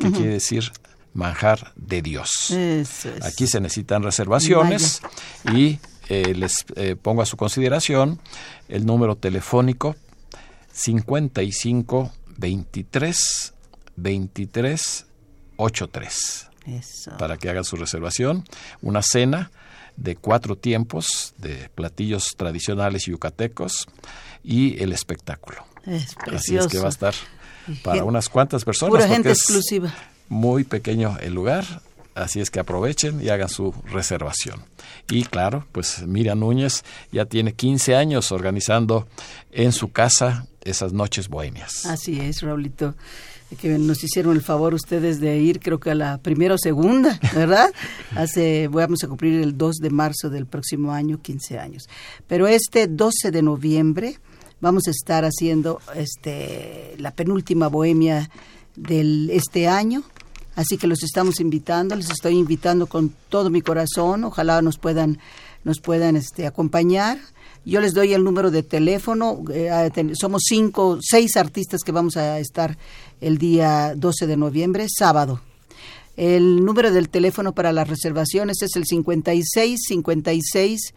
[0.00, 0.72] que quiere decir
[1.12, 2.50] manjar de Dios.
[2.50, 3.24] Eso es.
[3.24, 5.02] Aquí se necesitan reservaciones
[5.52, 8.20] y eh, les eh, pongo a su consideración
[8.68, 9.96] el número telefónico
[10.72, 13.54] 55 23
[13.96, 15.06] 23
[15.58, 17.16] 83 Eso.
[17.18, 18.44] para que hagan su reservación.
[18.80, 19.50] Una cena
[19.96, 23.86] de cuatro tiempos de platillos tradicionales yucatecos
[24.42, 25.64] y el espectáculo.
[25.84, 27.14] Es Así es que va a estar
[27.82, 28.90] para unas cuantas personas.
[28.90, 29.92] Pura gente es exclusiva.
[30.28, 31.64] Muy pequeño el lugar,
[32.14, 34.62] así es que aprovechen y hagan su reservación.
[35.10, 39.08] Y claro, pues Miriam Núñez ya tiene 15 años organizando
[39.50, 41.86] en su casa esas noches bohemias.
[41.86, 42.94] Así es, Raulito.
[43.56, 47.18] Que nos hicieron el favor ustedes de ir, creo que a la primera o segunda,
[47.34, 47.72] ¿verdad?
[48.14, 51.88] Hace, vamos a cumplir el 2 de marzo del próximo año, 15 años.
[52.26, 54.18] Pero este 12 de noviembre
[54.60, 58.28] vamos a estar haciendo este la penúltima bohemia
[58.76, 60.02] del este año.
[60.54, 64.24] Así que los estamos invitando, les estoy invitando con todo mi corazón.
[64.24, 65.20] Ojalá nos puedan,
[65.62, 67.18] nos puedan este, acompañar.
[67.64, 69.40] Yo les doy el número de teléfono.
[69.52, 72.76] eh, somos cinco, seis artistas que vamos a estar
[73.20, 75.40] el día 12 de noviembre, sábado.
[76.16, 80.94] El número del teléfono para las reservaciones es el 56 56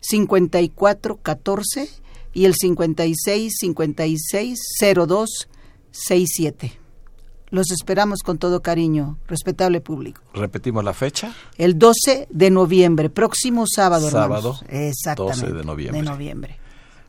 [0.00, 1.88] 54 14
[2.34, 4.58] y el 56 56
[5.06, 5.48] 02
[5.92, 6.78] 67.
[7.50, 10.20] Los esperamos con todo cariño, respetable público.
[10.34, 11.32] Repetimos la fecha.
[11.56, 14.64] El 12 de noviembre, próximo sábado, Sábado, hermanos.
[14.68, 15.42] Exactamente.
[15.42, 16.02] 12 de noviembre.
[16.02, 16.58] De noviembre.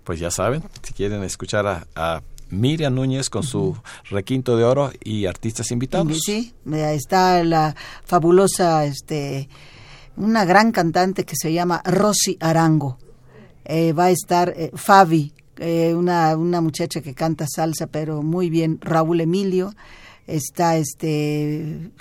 [0.04, 3.78] Pues ya saben, si quieren escuchar a, a Miriam Núñez con su
[4.10, 6.20] requinto de oro y artistas invitados.
[6.26, 9.50] Sí, está la fabulosa, este,
[10.16, 12.98] una gran cantante que se llama Rosy Arango.
[13.66, 18.50] Eh, va a estar eh, Fabi, eh, una, una muchacha que canta salsa, pero muy
[18.50, 19.74] bien, Raúl Emilio.
[20.26, 21.92] Está este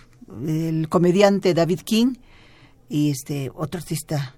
[0.47, 2.15] el comediante David King
[2.89, 4.36] y este otro artista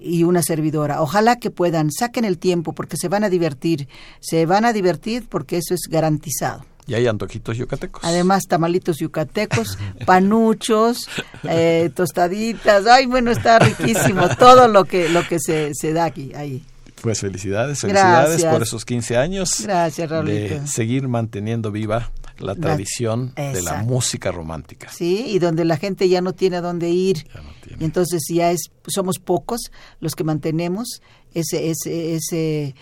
[0.00, 1.02] y una servidora.
[1.02, 3.88] Ojalá que puedan, saquen el tiempo porque se van a divertir,
[4.20, 6.64] se van a divertir porque eso es garantizado.
[6.86, 8.02] Y hay antojitos yucatecos.
[8.04, 11.08] Además, tamalitos yucatecos, panuchos,
[11.44, 12.86] eh, tostaditas.
[12.86, 16.32] Ay, bueno, está riquísimo todo lo que lo que se, se da aquí.
[16.34, 16.64] Ahí.
[17.00, 18.52] Pues felicidades, felicidades Gracias.
[18.52, 19.62] por esos 15 años.
[19.62, 20.54] Gracias, Raulito.
[20.54, 24.88] De seguir manteniendo viva la tradición de la música romántica.
[24.90, 27.24] Sí, y donde la gente ya no tiene a dónde ir.
[27.32, 27.82] Ya no tiene.
[27.82, 31.00] Y entonces ya es, somos pocos los que mantenemos
[31.34, 32.74] ese, ese, ese,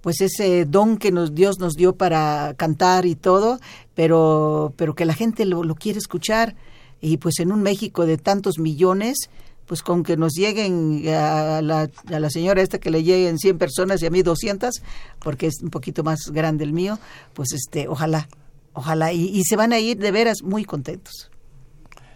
[0.00, 3.58] pues ese don que nos, Dios nos dio para cantar y todo,
[3.94, 6.54] pero, pero que la gente lo, lo quiere escuchar.
[7.00, 9.28] y pues en un México de tantos millones,
[9.66, 13.58] pues con que nos lleguen a la, a la señora esta que le lleguen 100
[13.58, 14.82] personas y a mí 200,
[15.18, 16.98] porque es un poquito más grande el mío,
[17.34, 18.28] pues este, ojalá,
[18.76, 21.30] ojalá, y, y se van a ir de veras muy contentos,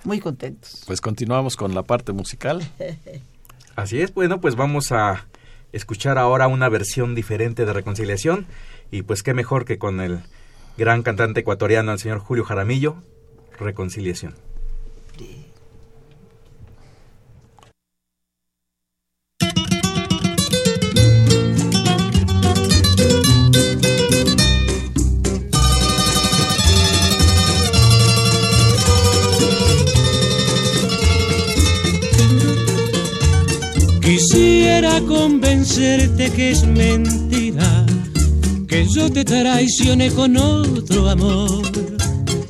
[0.05, 0.83] muy contentos.
[0.87, 2.63] Pues continuamos con la parte musical.
[3.77, 5.27] Así es, bueno, pues vamos a
[5.73, 8.47] escuchar ahora una versión diferente de Reconciliación
[8.91, 10.21] y pues qué mejor que con el
[10.77, 12.97] gran cantante ecuatoriano, el señor Julio Jaramillo,
[13.59, 14.35] Reconciliación.
[34.81, 37.85] Quisiera convencerte que es mentira,
[38.67, 41.71] que yo te traicione con otro amor,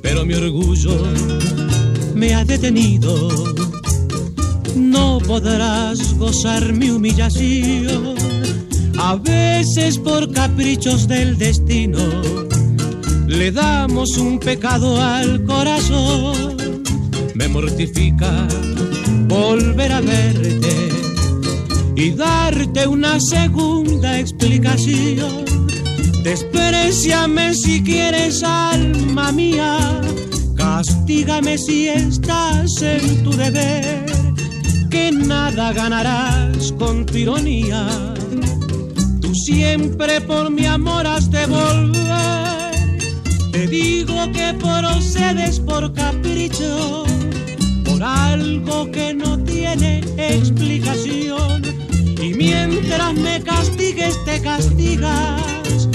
[0.00, 0.96] pero mi orgullo
[2.14, 3.30] me ha detenido.
[4.76, 8.14] No podrás gozar mi humillación,
[8.96, 11.98] a veces por caprichos del destino,
[13.26, 16.84] le damos un pecado al corazón.
[17.34, 18.46] Me mortifica
[19.26, 20.49] volver a verte
[22.00, 25.44] y darte una segunda explicación.
[26.24, 30.00] Despreciame si quieres, alma mía,
[30.56, 34.06] castígame si estás en tu deber,
[34.88, 37.86] que nada ganarás con tu ironía.
[39.20, 42.70] Tú siempre por mi amor has de volver.
[43.52, 47.04] Te digo que procedes por capricho,
[47.84, 51.79] por algo que no tiene explicación
[52.20, 55.88] y mientras me castigues te castigas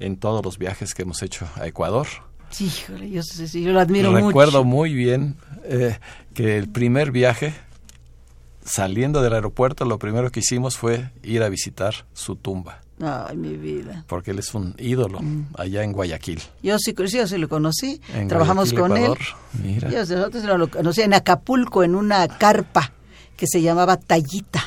[0.00, 2.06] en todos los viajes que hemos hecho a Ecuador.
[2.50, 4.76] Sí, híjole, yo, yo lo admiro Recuerdo mucho.
[4.76, 5.98] muy bien eh,
[6.34, 7.54] que el primer viaje,
[8.70, 13.56] saliendo del aeropuerto, lo primero que hicimos fue ir a visitar su tumba, Ay, mi
[13.56, 14.04] vida.
[14.08, 15.46] porque él es un ídolo Mm.
[15.56, 16.40] allá en Guayaquil.
[16.62, 19.18] Yo sí, yo sí lo conocí, En trabajamos Guayaquil, con Ecuador.
[19.54, 19.62] él.
[19.64, 19.90] Mira.
[19.90, 22.92] Yo, nosotros lo conocí en Acapulco, en una carpa
[23.36, 24.62] que se llamaba Tallita.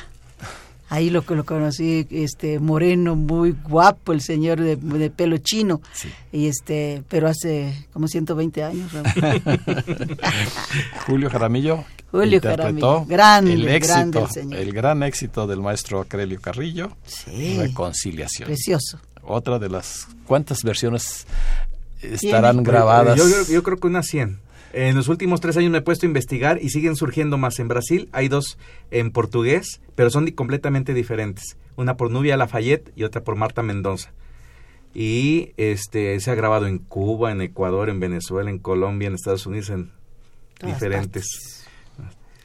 [0.94, 5.80] Ahí lo que lo conocí, este moreno, muy guapo, el señor de, de pelo chino.
[5.92, 6.08] Sí.
[6.30, 8.92] Y este, pero hace como 120 años.
[11.06, 14.60] Julio Jaramillo Julio interpretó Jaramillo, grande, el éxito, grande el señor.
[14.60, 17.56] el gran éxito del maestro Acrelio Carrillo, Sí.
[17.58, 18.46] Reconciliación.
[18.46, 18.98] Precioso.
[19.22, 21.26] Otra de las cuántas versiones
[22.02, 22.68] estarán Tiene.
[22.70, 23.16] grabadas.
[23.16, 24.38] Yo, creo- yo creo que unas 100.
[24.76, 27.60] En los últimos tres años me he puesto a investigar y siguen surgiendo más.
[27.60, 28.58] En Brasil hay dos
[28.90, 31.56] en portugués, pero son completamente diferentes.
[31.76, 34.12] Una por Nubia Lafayette y otra por Marta Mendoza.
[34.92, 39.46] Y este se ha grabado en Cuba, en Ecuador, en Venezuela, en Colombia, en Estados
[39.46, 39.92] Unidos, en
[40.58, 41.64] Todas diferentes.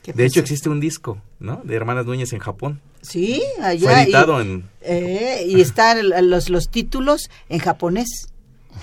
[0.05, 1.61] De hecho existe un disco, ¿no?
[1.63, 2.80] De Hermanas Núñez en Japón.
[3.01, 3.91] Sí, allá.
[3.91, 8.30] Fue editado y, en eh, y están los, los títulos en japonés.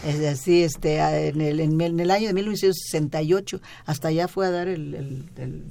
[0.05, 4.47] Es así, este, en el, en el- en el año de 1968, hasta allá fue
[4.47, 5.65] a dar el, el- el-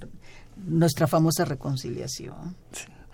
[0.65, 2.55] nuestra famosa reconciliación.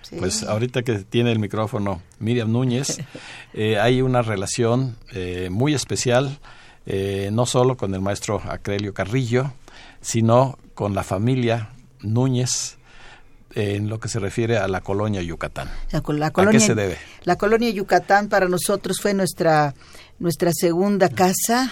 [0.04, 0.16] Sí.
[0.18, 3.00] Pues ahorita que tiene el micrófono Miriam Núñez,
[3.54, 6.40] eh, hay una relación eh, muy especial,
[6.86, 9.54] eh, no solo con el maestro Acrelio Carrillo,
[10.02, 11.70] sino con la familia
[12.02, 12.78] Núñez
[13.56, 15.70] en lo que se refiere a la colonia Yucatán.
[15.92, 16.98] La, col- la ¿A colonia, qué se debe?
[17.24, 19.74] La colonia Yucatán para nosotros fue nuestra,
[20.20, 21.72] nuestra segunda casa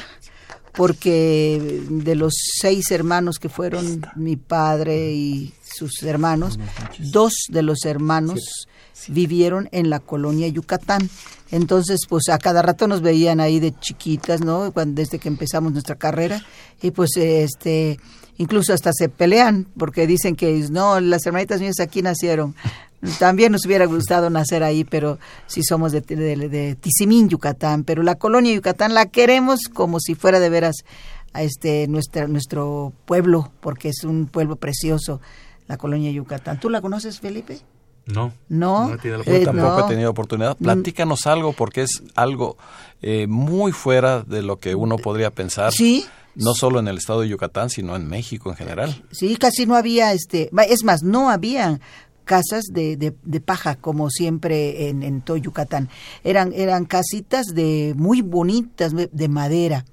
[0.73, 6.59] porque de los seis hermanos que fueron mi padre y sus hermanos,
[6.99, 8.67] dos de los hermanos
[9.07, 11.09] vivieron en la colonia Yucatán.
[11.51, 14.71] Entonces, pues a cada rato nos veían ahí de chiquitas, ¿no?
[14.71, 16.43] Cuando, desde que empezamos nuestra carrera.
[16.82, 17.99] Y pues, este,
[18.39, 22.55] incluso hasta se pelean porque dicen que no, las hermanitas mías aquí nacieron.
[23.19, 27.83] También nos hubiera gustado nacer ahí, pero sí somos de, de, de Tizimín, Yucatán.
[27.85, 30.77] Pero la colonia Yucatán la queremos como si fuera de veras
[31.31, 35.21] a este nuestro, nuestro pueblo, porque es un pueblo precioso,
[35.67, 36.59] la colonia Yucatán.
[36.59, 37.59] ¿Tú la conoces, Felipe?
[38.05, 38.33] No.
[38.49, 38.87] No.
[38.89, 39.85] no he tenido la Yo Eh, tampoco no.
[39.85, 40.57] he tenido oportunidad.
[40.57, 42.57] Platícanos algo porque es algo
[43.01, 45.71] eh, muy fuera de lo que uno podría pensar.
[45.71, 46.05] Sí.
[46.39, 49.03] No solo en el estado de Yucatán, sino en México en general.
[49.11, 51.79] Sí, casi no había, este, es más, no había
[52.25, 55.89] casas de, de, de paja como siempre en, en todo Yucatán.
[56.23, 59.85] Eran, eran casitas de muy bonitas, de madera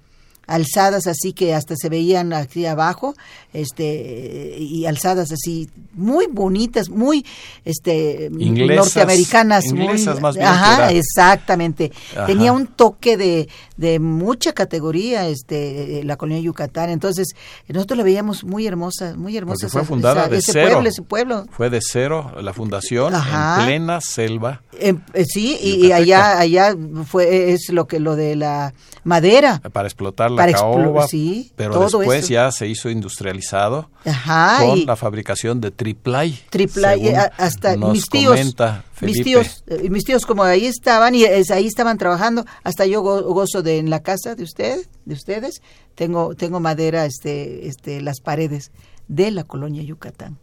[0.46, 3.14] alzadas así que hasta se veían aquí abajo
[3.52, 7.24] este y alzadas así muy bonitas muy
[7.64, 12.26] este Inglesas, norteamericanas inglesas muy, más bien ajá exactamente Ajá.
[12.26, 17.28] tenía un toque de, de mucha categoría este la colonia Yucatán entonces
[17.68, 20.68] nosotros la veíamos muy hermosa muy hermosa Porque fue fundada esa- de ese cero.
[20.72, 23.60] pueblo ese pueblo Fue de cero la fundación Ajá.
[23.60, 24.62] en plena selva.
[24.78, 24.94] Eh,
[25.26, 26.74] sí y, y allá allá
[27.06, 28.74] fue es lo que lo de la
[29.04, 32.32] madera para explotar la Para caoba, sí, pero después eso.
[32.32, 36.38] ya se hizo industrializado ajá con y- la fabricación de triplay.
[36.50, 41.14] según eh, hasta nos mis tíos comenta mis tíos eh, mis tíos como ahí estaban
[41.14, 45.14] y ahí estaban trabajando hasta yo go- gozo de en la casa de usted de
[45.14, 45.60] ustedes
[45.94, 48.70] tengo tengo madera este este las paredes
[49.08, 50.38] de la colonia Yucatán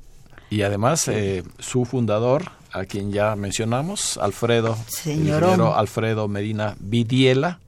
[0.50, 7.60] Y además eh, su fundador, a quien ya mencionamos, Alfredo, ingeniero Alfredo Medina Vidiela,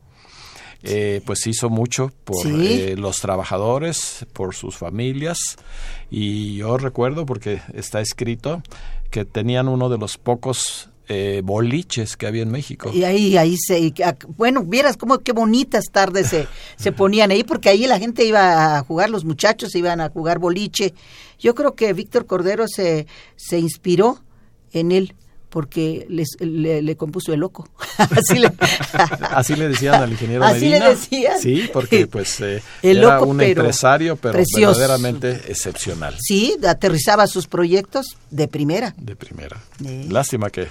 [0.85, 2.49] eh, pues hizo mucho por Sí.
[2.81, 5.39] eh, los trabajadores, por sus familias.
[6.09, 8.61] Y yo recuerdo, porque está escrito,
[9.11, 12.89] que tenían uno de los pocos eh, boliches que había en México.
[12.91, 17.29] Y ahí, ahí se, y a- bueno, vieras cómo qué bonitas tardes se, se ponían
[17.29, 20.95] ahí, porque ahí la gente iba a jugar, los muchachos iban a jugar boliche.
[21.37, 23.05] Yo creo que Víctor Cordero se,
[23.35, 24.19] se inspiró
[24.71, 25.13] en él,
[25.55, 27.65] porque les- le, le compuso el loco.
[27.97, 28.51] Así le,
[29.31, 31.39] Así le decían al ingeniero Así le decían.
[31.39, 34.77] Sí, porque pues eh, El era loco, un pero empresario, pero precioso.
[34.77, 36.13] verdaderamente excepcional.
[36.19, 38.93] sí, aterrizaba sus proyectos de primera.
[38.97, 39.61] de primera.
[40.09, 40.67] Lástima que,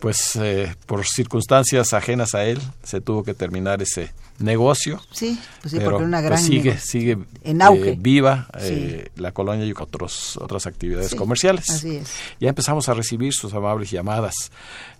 [0.00, 5.00] pues, eh, por circunstancias ajenas a él, se tuvo que terminar ese negocio.
[5.12, 7.90] Sí, pues sí, pero porque una pues, gran sigue, sigue En auge.
[7.92, 11.70] eh, viva eh, la colonia y otros, otras actividades Sí, comerciales.
[11.70, 12.10] así es.
[12.40, 14.34] Ya empezamos a recibir sus amables llamadas.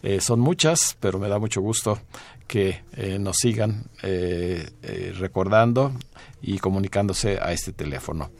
[0.02, 1.98] Eh, son muchas, pero me da mucho gusto
[2.46, 3.84] que eh, nos sigan
[5.18, 5.92] recordando
[6.42, 8.30] y comunicándose a este teléfono.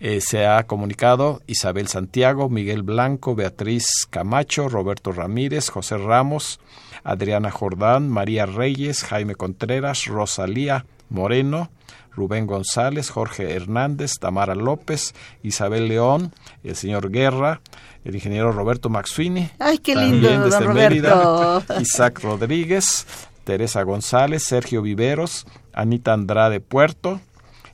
[0.00, 6.60] Eh, se ha comunicado Isabel Santiago, Miguel Blanco, Beatriz Camacho, Roberto Ramírez, José Ramos,
[7.04, 11.70] Adriana Jordán, María Reyes, Jaime Contreras, Rosalía Moreno,
[12.12, 16.32] Rubén González, Jorge Hernández, Tamara López, Isabel León,
[16.62, 17.60] el señor Guerra,
[18.04, 19.50] el ingeniero Roberto Maxfini.
[19.58, 20.68] Ay, qué lindo, desde.
[20.68, 23.06] Mérida, Isaac Rodríguez,
[23.44, 27.20] Teresa González, Sergio Viveros, Anita Andrade Puerto,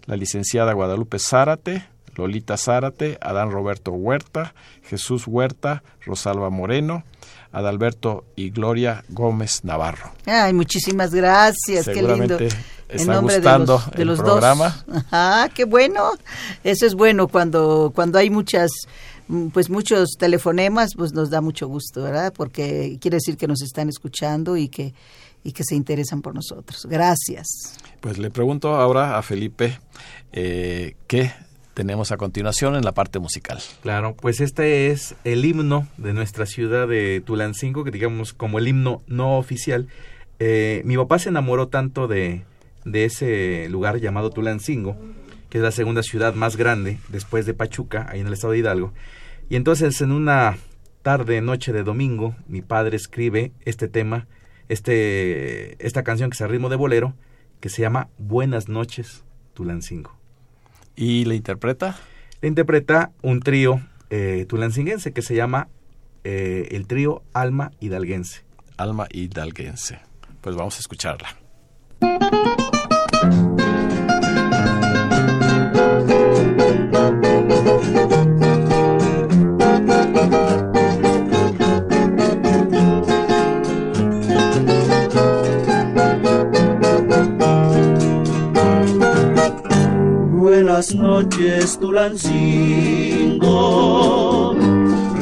[0.06, 1.84] la licenciada Guadalupe Zárate,
[2.16, 7.04] Lolita Zárate, Adán Roberto Huerta, Jesús Huerta, Rosalba Moreno,
[7.52, 10.12] Adalberto y Gloria Gómez Navarro.
[10.26, 12.38] Ay, muchísimas gracias, qué lindo.
[12.38, 12.48] En
[13.00, 14.84] está nombre gustando de los, de el los programa.
[14.86, 15.04] dos.
[15.10, 16.10] Ajá, qué bueno.
[16.64, 18.70] Eso es bueno cuando cuando hay muchas
[19.28, 22.32] mm, pues muchos telefonemas, pues nos da mucho gusto, ¿verdad?
[22.36, 24.92] Porque quiere decir que nos están escuchando y que
[25.42, 26.86] y que se interesan por nosotros.
[26.88, 27.46] Gracias.
[28.00, 29.78] Pues le pregunto ahora a Felipe
[30.32, 31.32] eh, qué
[31.74, 33.58] tenemos a continuación en la parte musical.
[33.82, 38.68] Claro, pues este es el himno de nuestra ciudad de Tulancingo, que digamos como el
[38.68, 39.88] himno no oficial.
[40.38, 42.42] Eh, mi papá se enamoró tanto de,
[42.84, 44.96] de ese lugar llamado Tulancingo,
[45.48, 48.60] que es la segunda ciudad más grande después de Pachuca, ahí en el estado de
[48.60, 48.92] Hidalgo.
[49.48, 50.58] Y entonces en una
[51.02, 54.28] tarde, noche de domingo, mi padre escribe este tema,
[54.68, 57.14] este, esta canción que es a ritmo de bolero,
[57.60, 60.19] que se llama Buenas noches, Tulancingo.
[61.00, 61.96] ¿Y le interpreta?
[62.42, 63.80] La interpreta un trío
[64.10, 65.68] eh, tulancinguense que se llama
[66.24, 68.42] eh, el trío Alma Hidalguense.
[68.76, 69.98] Alma Hidalguense.
[70.42, 71.39] Pues vamos a escucharla.
[91.78, 93.46] Tulancingo,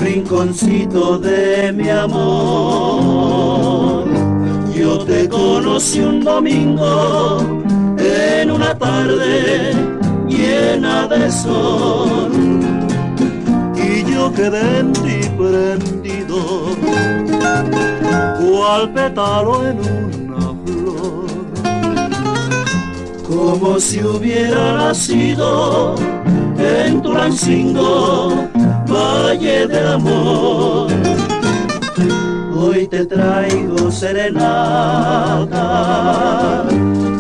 [0.01, 3.28] rinconcito de mi amor.
[4.74, 7.38] Yo te conocí un domingo
[7.99, 9.74] en una tarde
[10.26, 12.32] llena de sol
[13.76, 16.38] y yo quedé en ti prendido
[18.40, 21.26] cual pétalo en una flor
[23.28, 25.94] como si hubiera nacido
[26.68, 28.48] en Tulancingo,
[28.86, 30.90] Valle del Amor.
[32.56, 35.54] Hoy te traigo serenata,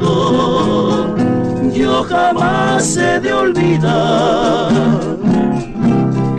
[1.72, 4.70] yo jamás he de olvidar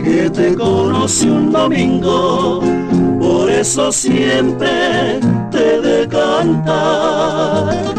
[0.02, 2.60] que te conocí un domingo,
[3.18, 5.20] por eso siempre
[5.50, 7.90] te he cantar.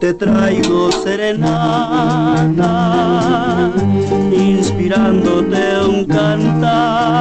[0.00, 1.42] Te traigo serenata,
[4.32, 7.18] inspirándote un cantar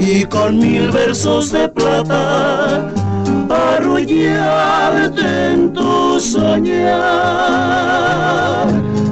[0.00, 2.90] y con mil versos de plata
[3.48, 6.96] arrullarte en tu soñar.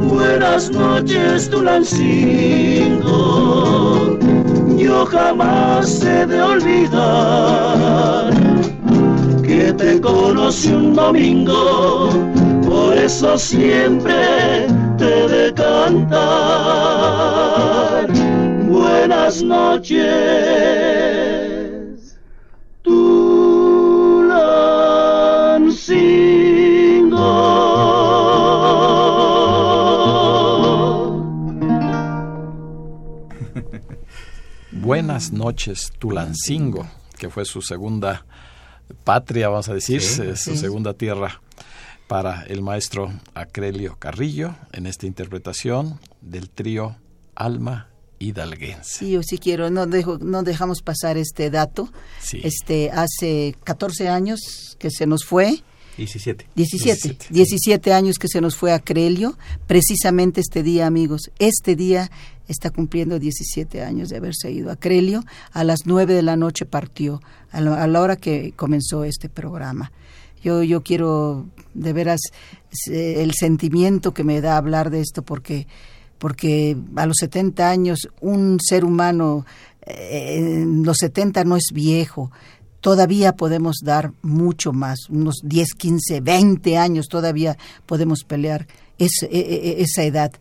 [0.09, 2.99] Buenas noches, Tulancingo,
[4.76, 8.45] yo jamás he de olvidar
[9.87, 12.11] te conocí un domingo,
[12.66, 14.66] por eso siempre
[14.99, 16.16] te de cantar.
[18.66, 19.97] Buenas noches,
[34.72, 36.87] Buenas noches, Tulancingo,
[37.18, 38.24] que fue su segunda
[39.05, 40.59] patria, vamos a decir, Sí, eh, su sí.
[40.59, 41.41] segunda tierra
[42.07, 46.97] para el maestro Acrelio Carrillo en esta interpretación del trío
[47.34, 48.99] Alma Hidalguense.
[48.99, 51.93] Sí, yo sí quiero, no, dejo, no dejamos pasar este dato.
[52.20, 52.41] Sí.
[52.45, 55.62] Este, hace 14 años que se nos fue,
[55.97, 56.47] 17.
[56.55, 57.26] 17, 17.
[57.30, 62.11] 17 años que se nos fue a Crelio, precisamente este día, amigos, este día
[62.49, 66.66] está cumpliendo 17 años de haberse ido a Crelio, a las 9 de la noche
[66.66, 67.22] partió,
[67.53, 69.92] a la, hora que comenzó este programa.
[70.42, 72.20] Yo, yo quiero, de veras,
[72.90, 75.66] eh, el sentimiento que me da hablar de esto, porque,
[76.18, 79.44] porque a los 70 años un ser humano
[79.86, 82.30] eh, en los 70 no es viejo,
[82.80, 88.66] todavía podemos dar mucho más, unos 10, 15, 20 años todavía podemos pelear
[88.99, 89.40] ese- e-
[89.78, 90.32] e- esa edad.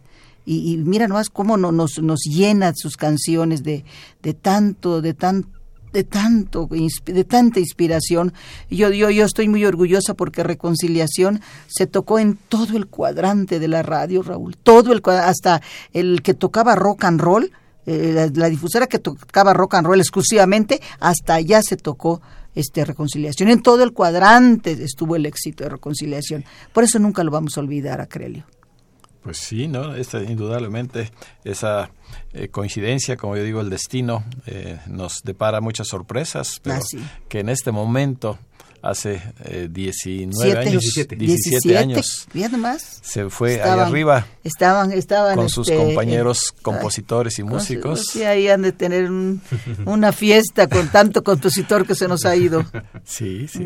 [0.46, 3.84] Y, y mira nomás cómo no- nos, nos llena sus canciones de,
[4.22, 5.48] de tanto, de tan
[5.96, 6.68] de tanto
[7.06, 8.34] de tanta inspiración
[8.70, 13.70] yo yo yo estoy muy orgullosa porque reconciliación se tocó en todo el cuadrante de
[13.70, 15.62] la radio Raúl todo el hasta
[15.94, 17.52] el que tocaba rock and roll
[17.86, 22.20] eh, la, la difusora que tocaba rock and roll exclusivamente, hasta allá se tocó
[22.56, 23.50] este reconciliación.
[23.50, 26.46] En todo el cuadrante estuvo el éxito de reconciliación.
[26.74, 28.46] Por eso nunca lo vamos a olvidar a Crelio.
[29.26, 29.96] Pues sí, ¿no?
[29.96, 31.12] Esta, indudablemente
[31.44, 31.90] esa
[32.32, 37.00] eh, coincidencia, como yo digo, el destino eh, nos depara muchas sorpresas, pero Ah, sí.
[37.28, 38.38] que en este momento,
[38.84, 40.60] hace eh, 19 Siete.
[40.60, 41.16] años, 17.
[41.16, 43.00] 17 años, Fíjate nomás.
[43.02, 48.06] se fue ahí Estaban- arriba Estaban, estaban con sus este, compañeros eh, compositores y músicos.
[48.12, 49.42] Sí, ahí han de tener un-
[49.88, 52.64] una fiesta con tanto compositor que se nos ha ido.
[53.06, 53.66] Sí, sí.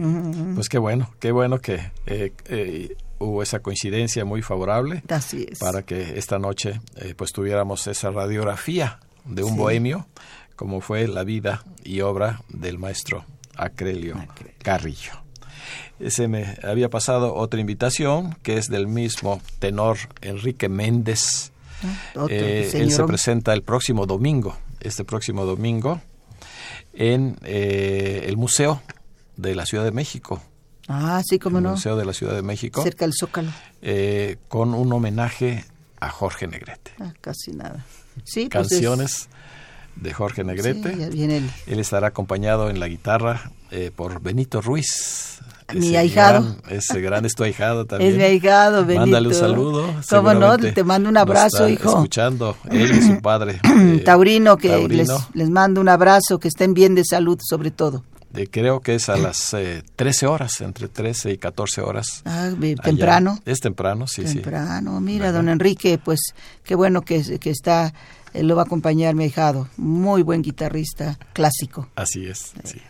[0.55, 5.59] Pues qué bueno, qué bueno que eh, eh, hubo esa coincidencia muy favorable Así es.
[5.59, 9.57] para que esta noche eh, pues tuviéramos esa radiografía de un Sí.
[9.57, 10.07] bohemio
[10.55, 14.55] como fue la vida y obra del maestro Acrelio Acrelio.
[14.63, 15.11] Carrillo.
[16.07, 21.51] Se me había pasado otra invitación que es del mismo tenor Enrique Méndez.
[22.15, 26.01] Otro Eh, él se presenta el próximo domingo, este próximo domingo,
[26.93, 28.82] en eh, el Museo
[29.38, 30.41] de la Ciudad de México.
[30.92, 31.72] Ah, sí, cómo el no.
[31.72, 33.52] Museo de la Ciudad de México, Cerca del Zócalo.
[33.82, 35.64] eh, con un homenaje
[36.00, 36.92] a Jorge Negrete.
[37.00, 37.86] Ah, casi nada.
[38.26, 39.30] Sí, pues es- Canciones
[39.96, 40.94] de Jorge Negrete.
[40.94, 45.40] Sí, ya viene el- Él estará acompañado en la guitarra eh, por Benito Ruiz,
[45.76, 46.56] mi ahijado.
[46.70, 48.12] ese gran es tu ahijado también.
[48.14, 49.02] Es mi ahijado, Benito.
[49.02, 49.94] Mándale un saludo.
[50.10, 50.58] ¿Cómo no?
[50.58, 51.90] Te mando un abrazo, hijo.
[51.90, 53.60] escuchando, él y su padre.
[53.80, 58.04] Eh, Taurino, que Les, les mando un abrazo, que estén bien de salud sobre todo.
[58.32, 59.56] De, creo que es a las
[59.96, 62.22] 13 eh, horas, entre 13 y 14 horas.
[62.26, 62.52] Ah,
[62.84, 63.40] temprano.
[63.46, 64.36] Es temprano, sí, sí.
[64.36, 66.20] Temprano, mira, don Enrique, pues
[66.64, 67.94] qué bueno que, que está,
[68.34, 69.68] él lo va a acompañar mi ahijado.
[69.78, 71.90] Muy buen guitarrista clásico.
[71.96, 72.82] Así es, sí.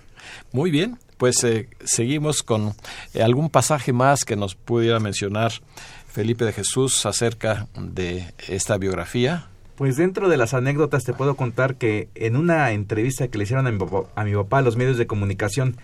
[0.52, 2.74] Muy bien, pues eh, seguimos con
[3.14, 5.52] eh, algún pasaje más que nos pudiera mencionar
[6.08, 9.49] Felipe de Jesús acerca de esta biografía.
[9.80, 13.66] Pues dentro de las anécdotas te puedo contar que en una entrevista que le hicieron
[13.66, 15.78] a mi papá a, mi papá, los medios de comunicación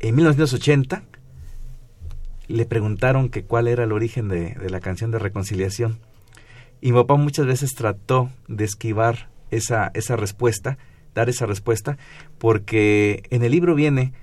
[0.00, 1.02] en 1980,
[2.48, 5.98] le preguntaron que cuál era el origen de, de la canción de reconciliación.
[6.80, 10.78] Y mi papá muchas veces trató de esquivar esa, esa respuesta,
[11.14, 11.98] dar esa respuesta,
[12.38, 14.14] porque en el libro viene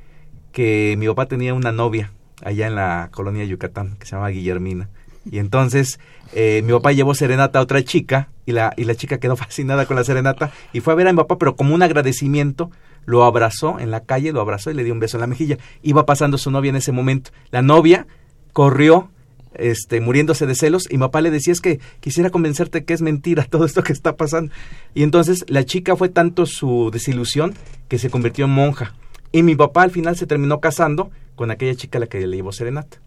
[0.54, 2.12] que mi papá tenía una novia
[2.44, 4.90] allá en la colonia de Yucatán que se llamaba Guillermina.
[5.30, 6.00] Y entonces
[6.34, 9.86] eh, mi papá llevó serenata a otra chica y la, y la chica quedó fascinada
[9.86, 12.72] con la serenata y fue a ver a mi papá, pero como un agradecimiento
[13.06, 15.58] lo abrazó en la calle, lo abrazó y le dio un beso en la mejilla.
[15.82, 17.32] Iba pasando su novia en ese momento.
[17.52, 18.08] La novia
[18.54, 19.10] corrió
[19.56, 23.02] este, muriéndose de celos, y mi papá le decía es que quisiera convencerte que es
[23.02, 24.52] mentira todo esto que está pasando.
[24.94, 27.54] Y entonces la chica fue tanto su desilusión
[27.88, 28.94] que se convirtió en monja.
[29.32, 32.38] Y mi papá al final se terminó casando con aquella chica a la que le
[32.38, 33.00] llevó serenata,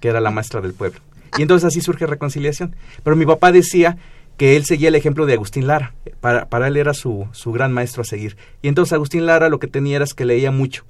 [0.00, 1.00] que era la maestra del pueblo.
[1.38, 2.74] Y entonces así surge reconciliación.
[3.02, 3.96] Pero mi papá decía
[4.36, 5.94] que él seguía el ejemplo de Agustín Lara.
[6.20, 8.36] Para, para él era su, su gran maestro a seguir.
[8.62, 10.84] Y entonces Agustín Lara lo que tenía era que leía mucho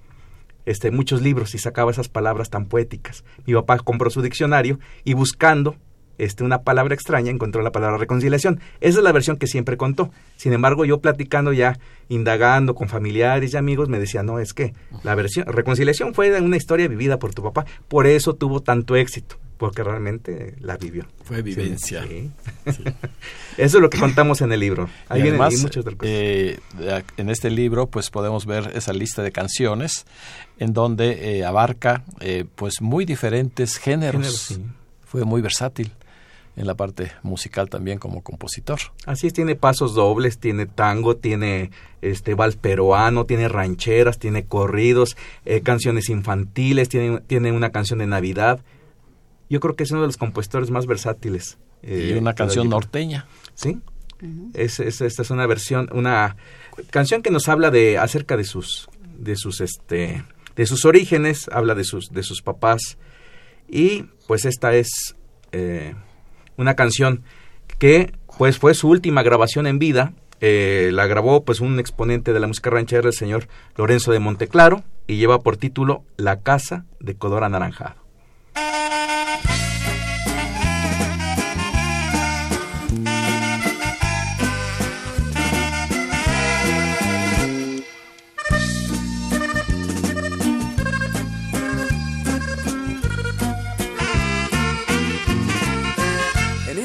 [0.66, 3.24] este, muchos libros y sacaba esas palabras tan poéticas.
[3.46, 5.76] Mi papá compró su diccionario y buscando
[6.18, 8.60] este, una palabra extraña encontró la palabra reconciliación.
[8.80, 10.10] Esa es la versión que siempre contó.
[10.36, 11.78] Sin embargo, yo platicando ya,
[12.08, 16.56] indagando con familiares y amigos, me decía, no, es que la versión, reconciliación fue una
[16.56, 21.04] historia vivida por tu papá, por eso tuvo tanto éxito porque realmente la vivió.
[21.22, 22.02] Fue vivencia.
[23.58, 24.88] Eso es lo que contamos en el libro.
[25.10, 25.52] Ahí además,
[26.00, 26.58] eh,
[27.18, 30.06] en este libro pues podemos ver esa lista de canciones
[30.58, 34.58] en donde eh, abarca eh, pues muy diferentes géneros.
[35.04, 35.92] Fue muy versátil
[36.56, 38.78] en la parte musical también como compositor.
[39.04, 45.18] Así es, tiene pasos dobles, tiene tango, tiene este vals peruano, tiene rancheras, tiene corridos,
[45.64, 48.60] canciones infantiles, tiene, tiene una canción de Navidad
[49.50, 51.58] yo creo que es uno de los compositores más versátiles.
[51.82, 53.26] y eh, una canción norteña.
[53.54, 53.78] Sí.
[54.54, 56.36] es, esta es una versión, una
[56.90, 58.88] canción que nos habla de acerca de sus,
[59.18, 60.24] de sus, este,
[60.56, 62.96] de sus orígenes, habla de sus, de sus papás
[63.68, 65.16] y pues esta es
[65.52, 65.94] eh,
[66.56, 67.22] una canción
[67.78, 70.14] que pues fue su última grabación en vida.
[70.40, 74.82] Eh, la grabó pues un exponente de la música ranchera, el señor Lorenzo de Monteclaro,
[75.06, 77.96] y lleva por título La Casa de Color Anaranjado.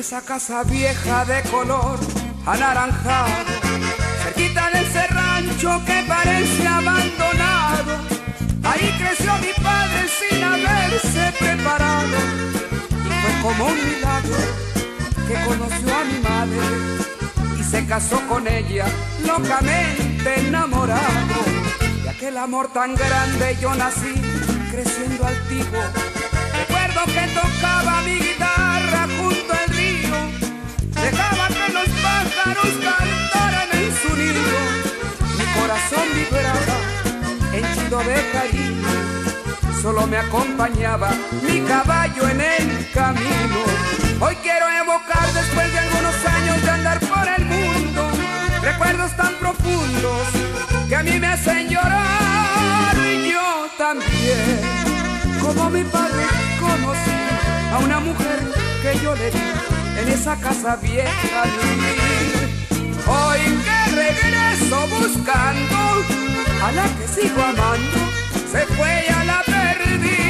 [0.06, 1.97] Esa casa vieja de color
[2.45, 3.43] anaranjado,
[4.22, 7.93] cerquita de ese rancho que parece abandonado.
[8.66, 12.18] Ahí creció mi padre sin haberse preparado.
[13.03, 14.41] Y fue como un milagro
[15.28, 16.66] que conoció a mi madre
[17.60, 18.86] y se casó con ella,
[19.26, 21.39] locamente enamorado.
[22.03, 24.14] De aquel amor tan grande yo nací
[24.70, 25.80] creciendo altivo.
[26.60, 28.34] Recuerdo que tocaba mi guitarra
[35.96, 36.78] corazón vibraba,
[37.54, 43.60] henchido de cariño, solo me acompañaba mi caballo en el camino.
[44.20, 48.10] Hoy quiero evocar después de algunos años de andar por el mundo,
[48.62, 50.28] recuerdos tan profundos
[50.88, 52.96] que a mí me hacen llorar.
[52.98, 54.62] Y yo también,
[55.41, 56.26] como mi padre
[56.60, 58.39] conocí a una mujer
[58.82, 59.39] que yo le di
[60.00, 61.43] en esa casa vieja
[63.08, 65.78] Hoy que regreso buscando
[66.64, 67.99] a la que sigo amando,
[68.51, 70.26] se fue a la perdí.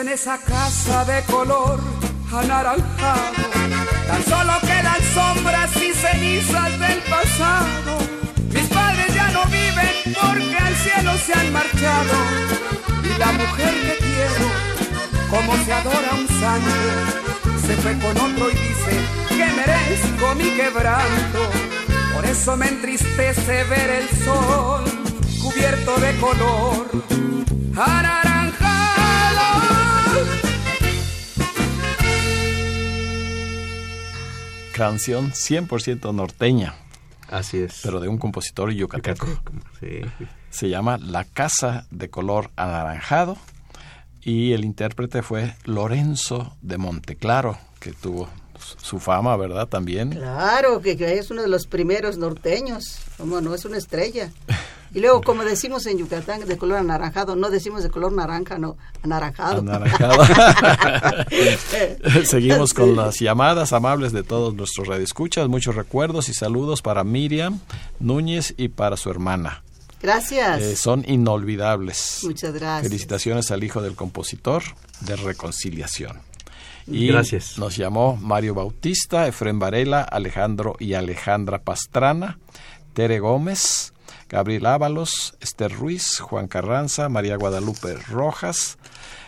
[0.00, 1.78] en esa casa de color
[2.38, 3.44] anaranjado.
[4.06, 7.98] Tan solo quedan sombras y cenizas del pasado.
[8.52, 12.16] Mis padres ya no viven porque al cielo se han marchado.
[13.02, 14.46] Y la mujer que quiero,
[15.30, 18.94] como se adora un santo, se fue con otro y dice
[19.28, 21.50] que merezco mi quebranto.
[22.14, 24.84] Por eso me entristece ver el sol
[25.42, 26.86] cubierto de color
[27.76, 28.33] anaranjado.
[34.74, 36.74] Canción 100% norteña.
[37.28, 37.78] Así es.
[37.84, 39.28] Pero de un compositor yucateco.
[39.78, 40.00] Sí.
[40.50, 43.36] Se llama La Casa de Color Anaranjado
[44.20, 49.68] y el intérprete fue Lorenzo de Monteclaro, que tuvo su fama, ¿verdad?
[49.68, 50.10] También.
[50.10, 52.98] Claro, que, que es uno de los primeros norteños.
[53.16, 54.32] Como no, es una estrella.
[54.94, 58.76] Y luego, como decimos en Yucatán, de color anaranjado, no decimos de color naranja, no,
[59.02, 59.58] anaranjado.
[59.60, 60.24] Anaranjado.
[62.24, 65.48] Seguimos con las llamadas amables de todos nuestros radioescuchas.
[65.48, 67.58] Muchos recuerdos y saludos para Miriam
[67.98, 69.64] Núñez y para su hermana.
[70.00, 70.60] Gracias.
[70.60, 72.20] Eh, son inolvidables.
[72.24, 72.82] Muchas gracias.
[72.82, 74.62] Felicitaciones al hijo del compositor
[75.00, 76.20] de Reconciliación.
[76.86, 77.58] Y Gracias.
[77.58, 82.38] nos llamó Mario Bautista, Efren Varela, Alejandro y Alejandra Pastrana,
[82.92, 83.93] Tere Gómez,
[84.28, 88.78] Gabriel Ábalos, Esther Ruiz, Juan Carranza, María Guadalupe Rojas,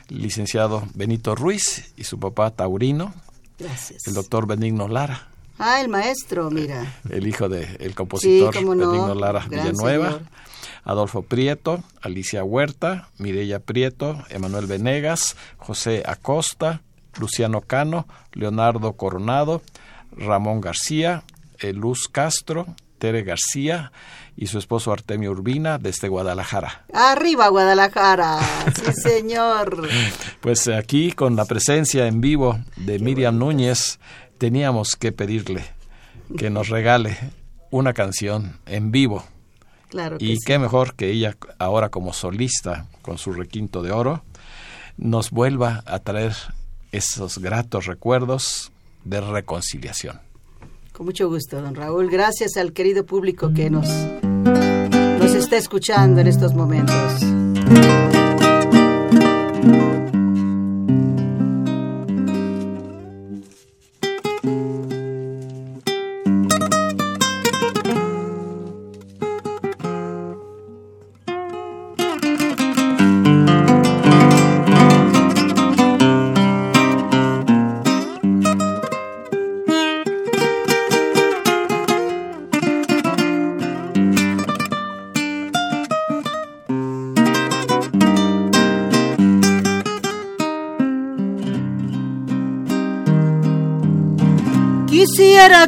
[0.09, 3.13] licenciado Benito Ruiz y su papá Taurino,
[3.59, 4.07] Gracias.
[4.07, 5.29] el doctor Benigno Lara,
[5.59, 6.99] Ah, el maestro, mira.
[7.09, 10.23] el hijo del compositor Sí, cómo no, Benigno Lara Villanueva, señor.
[10.85, 16.83] Adolfo Prieto, Alicia Huerta, Mireya Prieto, Emanuel Venegas, José Acosta,
[17.19, 19.63] Luciano Cano, Leonardo Coronado,
[20.13, 21.25] Ramón García,
[21.73, 22.67] Luz Castro,
[22.99, 23.91] Tere García
[24.37, 26.85] y su esposo Artemio Urbina desde Guadalajara.
[26.93, 28.39] Arriba, Guadalajara.
[28.75, 29.89] Sí, señor.
[30.41, 33.99] Pues aquí con la presencia en vivo de Miriam Núñez
[34.39, 35.65] teníamos que pedirle
[36.37, 37.17] que nos regale
[37.71, 39.25] una canción en vivo.
[39.89, 40.43] Claro que Y sí.
[40.47, 44.23] qué mejor que ella ahora como solista con su requinto de oro
[44.99, 46.35] nos vuelva a traer
[46.93, 48.73] esos gratos recuerdos
[49.05, 50.21] de reconciliación.
[50.93, 52.11] Con mucho gusto, don Raúl.
[52.11, 53.87] Gracias al querido público que nos
[55.47, 57.23] está escuchando en estos momentos.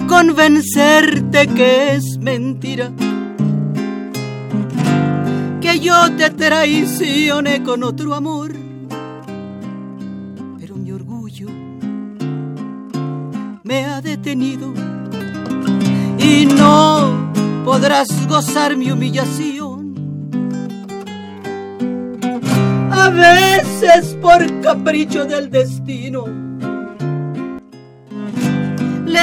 [0.07, 2.91] Convencerte que es mentira,
[5.61, 8.53] que yo te traicioné con otro amor,
[10.59, 11.49] pero mi orgullo
[13.65, 14.73] me ha detenido.
[16.19, 17.33] Y no
[17.65, 19.95] podrás gozar mi humillación.
[22.91, 26.48] A veces por capricho del destino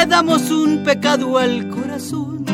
[0.08, 2.46] damos un pecado al corazón.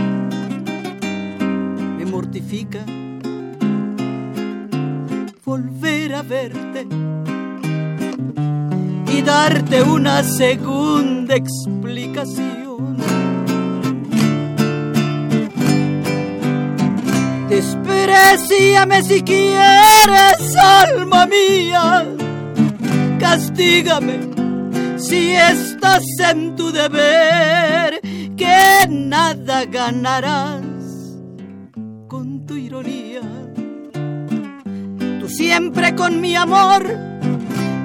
[1.97, 2.85] Me mortifica
[5.43, 6.87] volver a verte
[9.13, 12.97] y darte una segunda explicación.
[17.49, 22.05] Despreciame si quieres, alma mía.
[23.19, 24.30] Castígame
[25.11, 27.99] si estás en tu deber,
[28.37, 30.63] que nada ganarás
[32.07, 33.19] con tu ironía.
[35.19, 36.85] Tú siempre con mi amor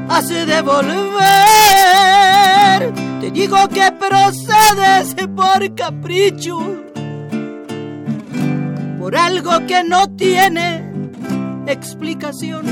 [0.09, 1.25] has de volver.
[3.21, 6.59] Te digo que procedes por capricho,
[9.01, 10.65] por algo que no tiene
[11.67, 12.67] explicación.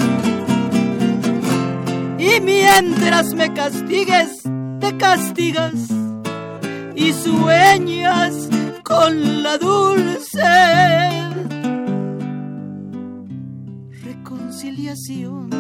[2.24, 4.42] Y mientras me castigues,
[4.80, 5.74] te castigas
[6.96, 8.48] y sueñas
[8.82, 10.40] con la dulce
[14.04, 15.50] reconciliación.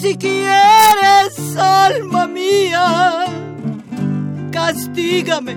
[0.00, 3.26] Si quieres, alma mía.
[4.50, 5.56] Castígame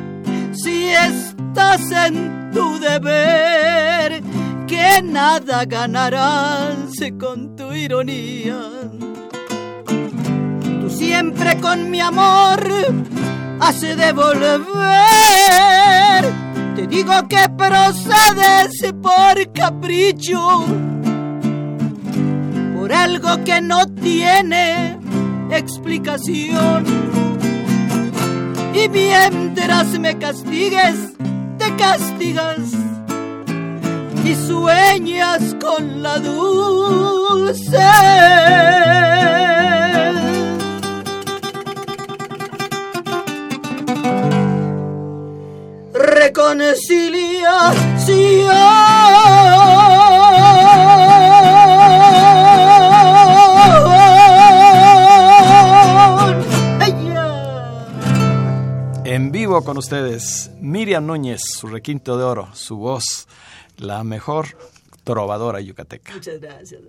[0.53, 4.21] si estás en tu deber,
[4.67, 8.59] que nada ganarás con tu ironía.
[10.81, 12.59] Tú siempre con mi amor
[13.59, 14.65] hace devolver.
[16.75, 20.65] Te digo que procedes por capricho
[22.93, 24.97] algo que no tiene
[25.51, 26.85] explicación.
[28.73, 31.13] Y mientras me castigues,
[31.57, 32.59] te castigas
[34.23, 37.90] y sueñas con la dulce.
[59.65, 63.27] Con ustedes, Miriam Núñez, su requinto de oro, su voz,
[63.77, 64.57] la mejor
[65.03, 66.13] trovadora yucateca.
[66.13, 66.81] Muchas gracias.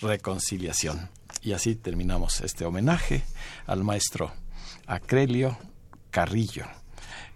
[0.00, 1.08] Reconciliación.
[1.42, 3.24] Y así terminamos este homenaje
[3.66, 4.30] al maestro
[4.86, 5.56] Acrelio
[6.10, 6.66] Carrillo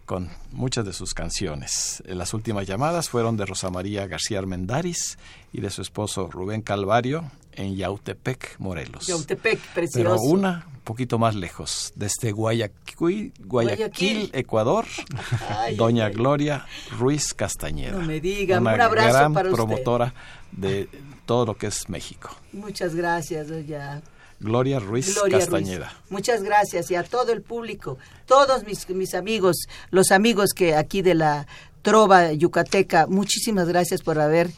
[0.04, 2.02] con muchas de sus canciones.
[2.06, 5.18] Las últimas llamadas fueron de Rosa María García Armendáriz
[5.52, 9.06] y de su esposo Rubén Calvario en Yautepec, Morelos.
[9.06, 10.16] Yautepec, precioso.
[10.16, 14.30] Pero una un poquito más lejos, desde Guayaquil, Guayaquil, Guayaquil.
[14.32, 14.86] Ecuador,
[15.48, 16.14] Ay, doña ay.
[16.14, 16.66] Gloria
[16.98, 17.98] Ruiz Castañeda.
[17.98, 19.56] No me diga, una un abrazo gran para usted.
[19.56, 20.14] promotora
[20.52, 20.88] de
[21.26, 22.30] todo lo que es México.
[22.52, 24.00] Muchas gracias, doña
[24.38, 25.88] Gloria Ruiz Gloria Castañeda.
[25.88, 26.10] Ruiz.
[26.10, 29.56] Muchas gracias y a todo el público, todos mis, mis amigos,
[29.90, 31.46] los amigos que aquí de la
[31.82, 34.50] Trova Yucateca, muchísimas gracias por haber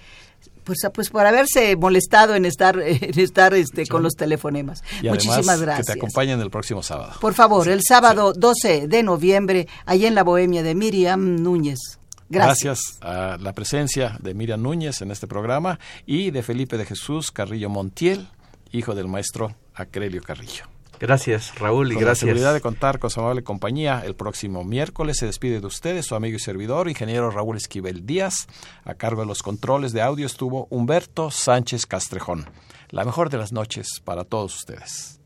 [0.69, 4.85] pues, pues por haberse molestado en estar en estar este con los telefonemas.
[5.03, 5.87] Y además muchísimas que gracias.
[5.87, 7.15] te acompañen el próximo sábado.
[7.21, 11.79] Por favor, el sábado 12 de noviembre, allá en la Bohemia de Miriam Núñez.
[12.29, 12.83] Gracias.
[12.99, 17.31] Gracias a la presencia de Miriam Núñez en este programa y de Felipe de Jesús
[17.31, 18.29] Carrillo Montiel,
[18.71, 20.78] hijo del maestro Acrelio Carrillo.
[21.01, 22.27] Gracias, Raúl, y Con gracias.
[22.27, 26.07] la seguridad de contar con su amable compañía, el próximo miércoles se despide de ustedes
[26.07, 28.47] su amigo y servidor, ingeniero Raúl Esquivel Díaz.
[28.85, 32.47] A cargo de los controles de audio estuvo Humberto Sánchez Castrejón.
[32.91, 35.18] La mejor de las noches para todos ustedes.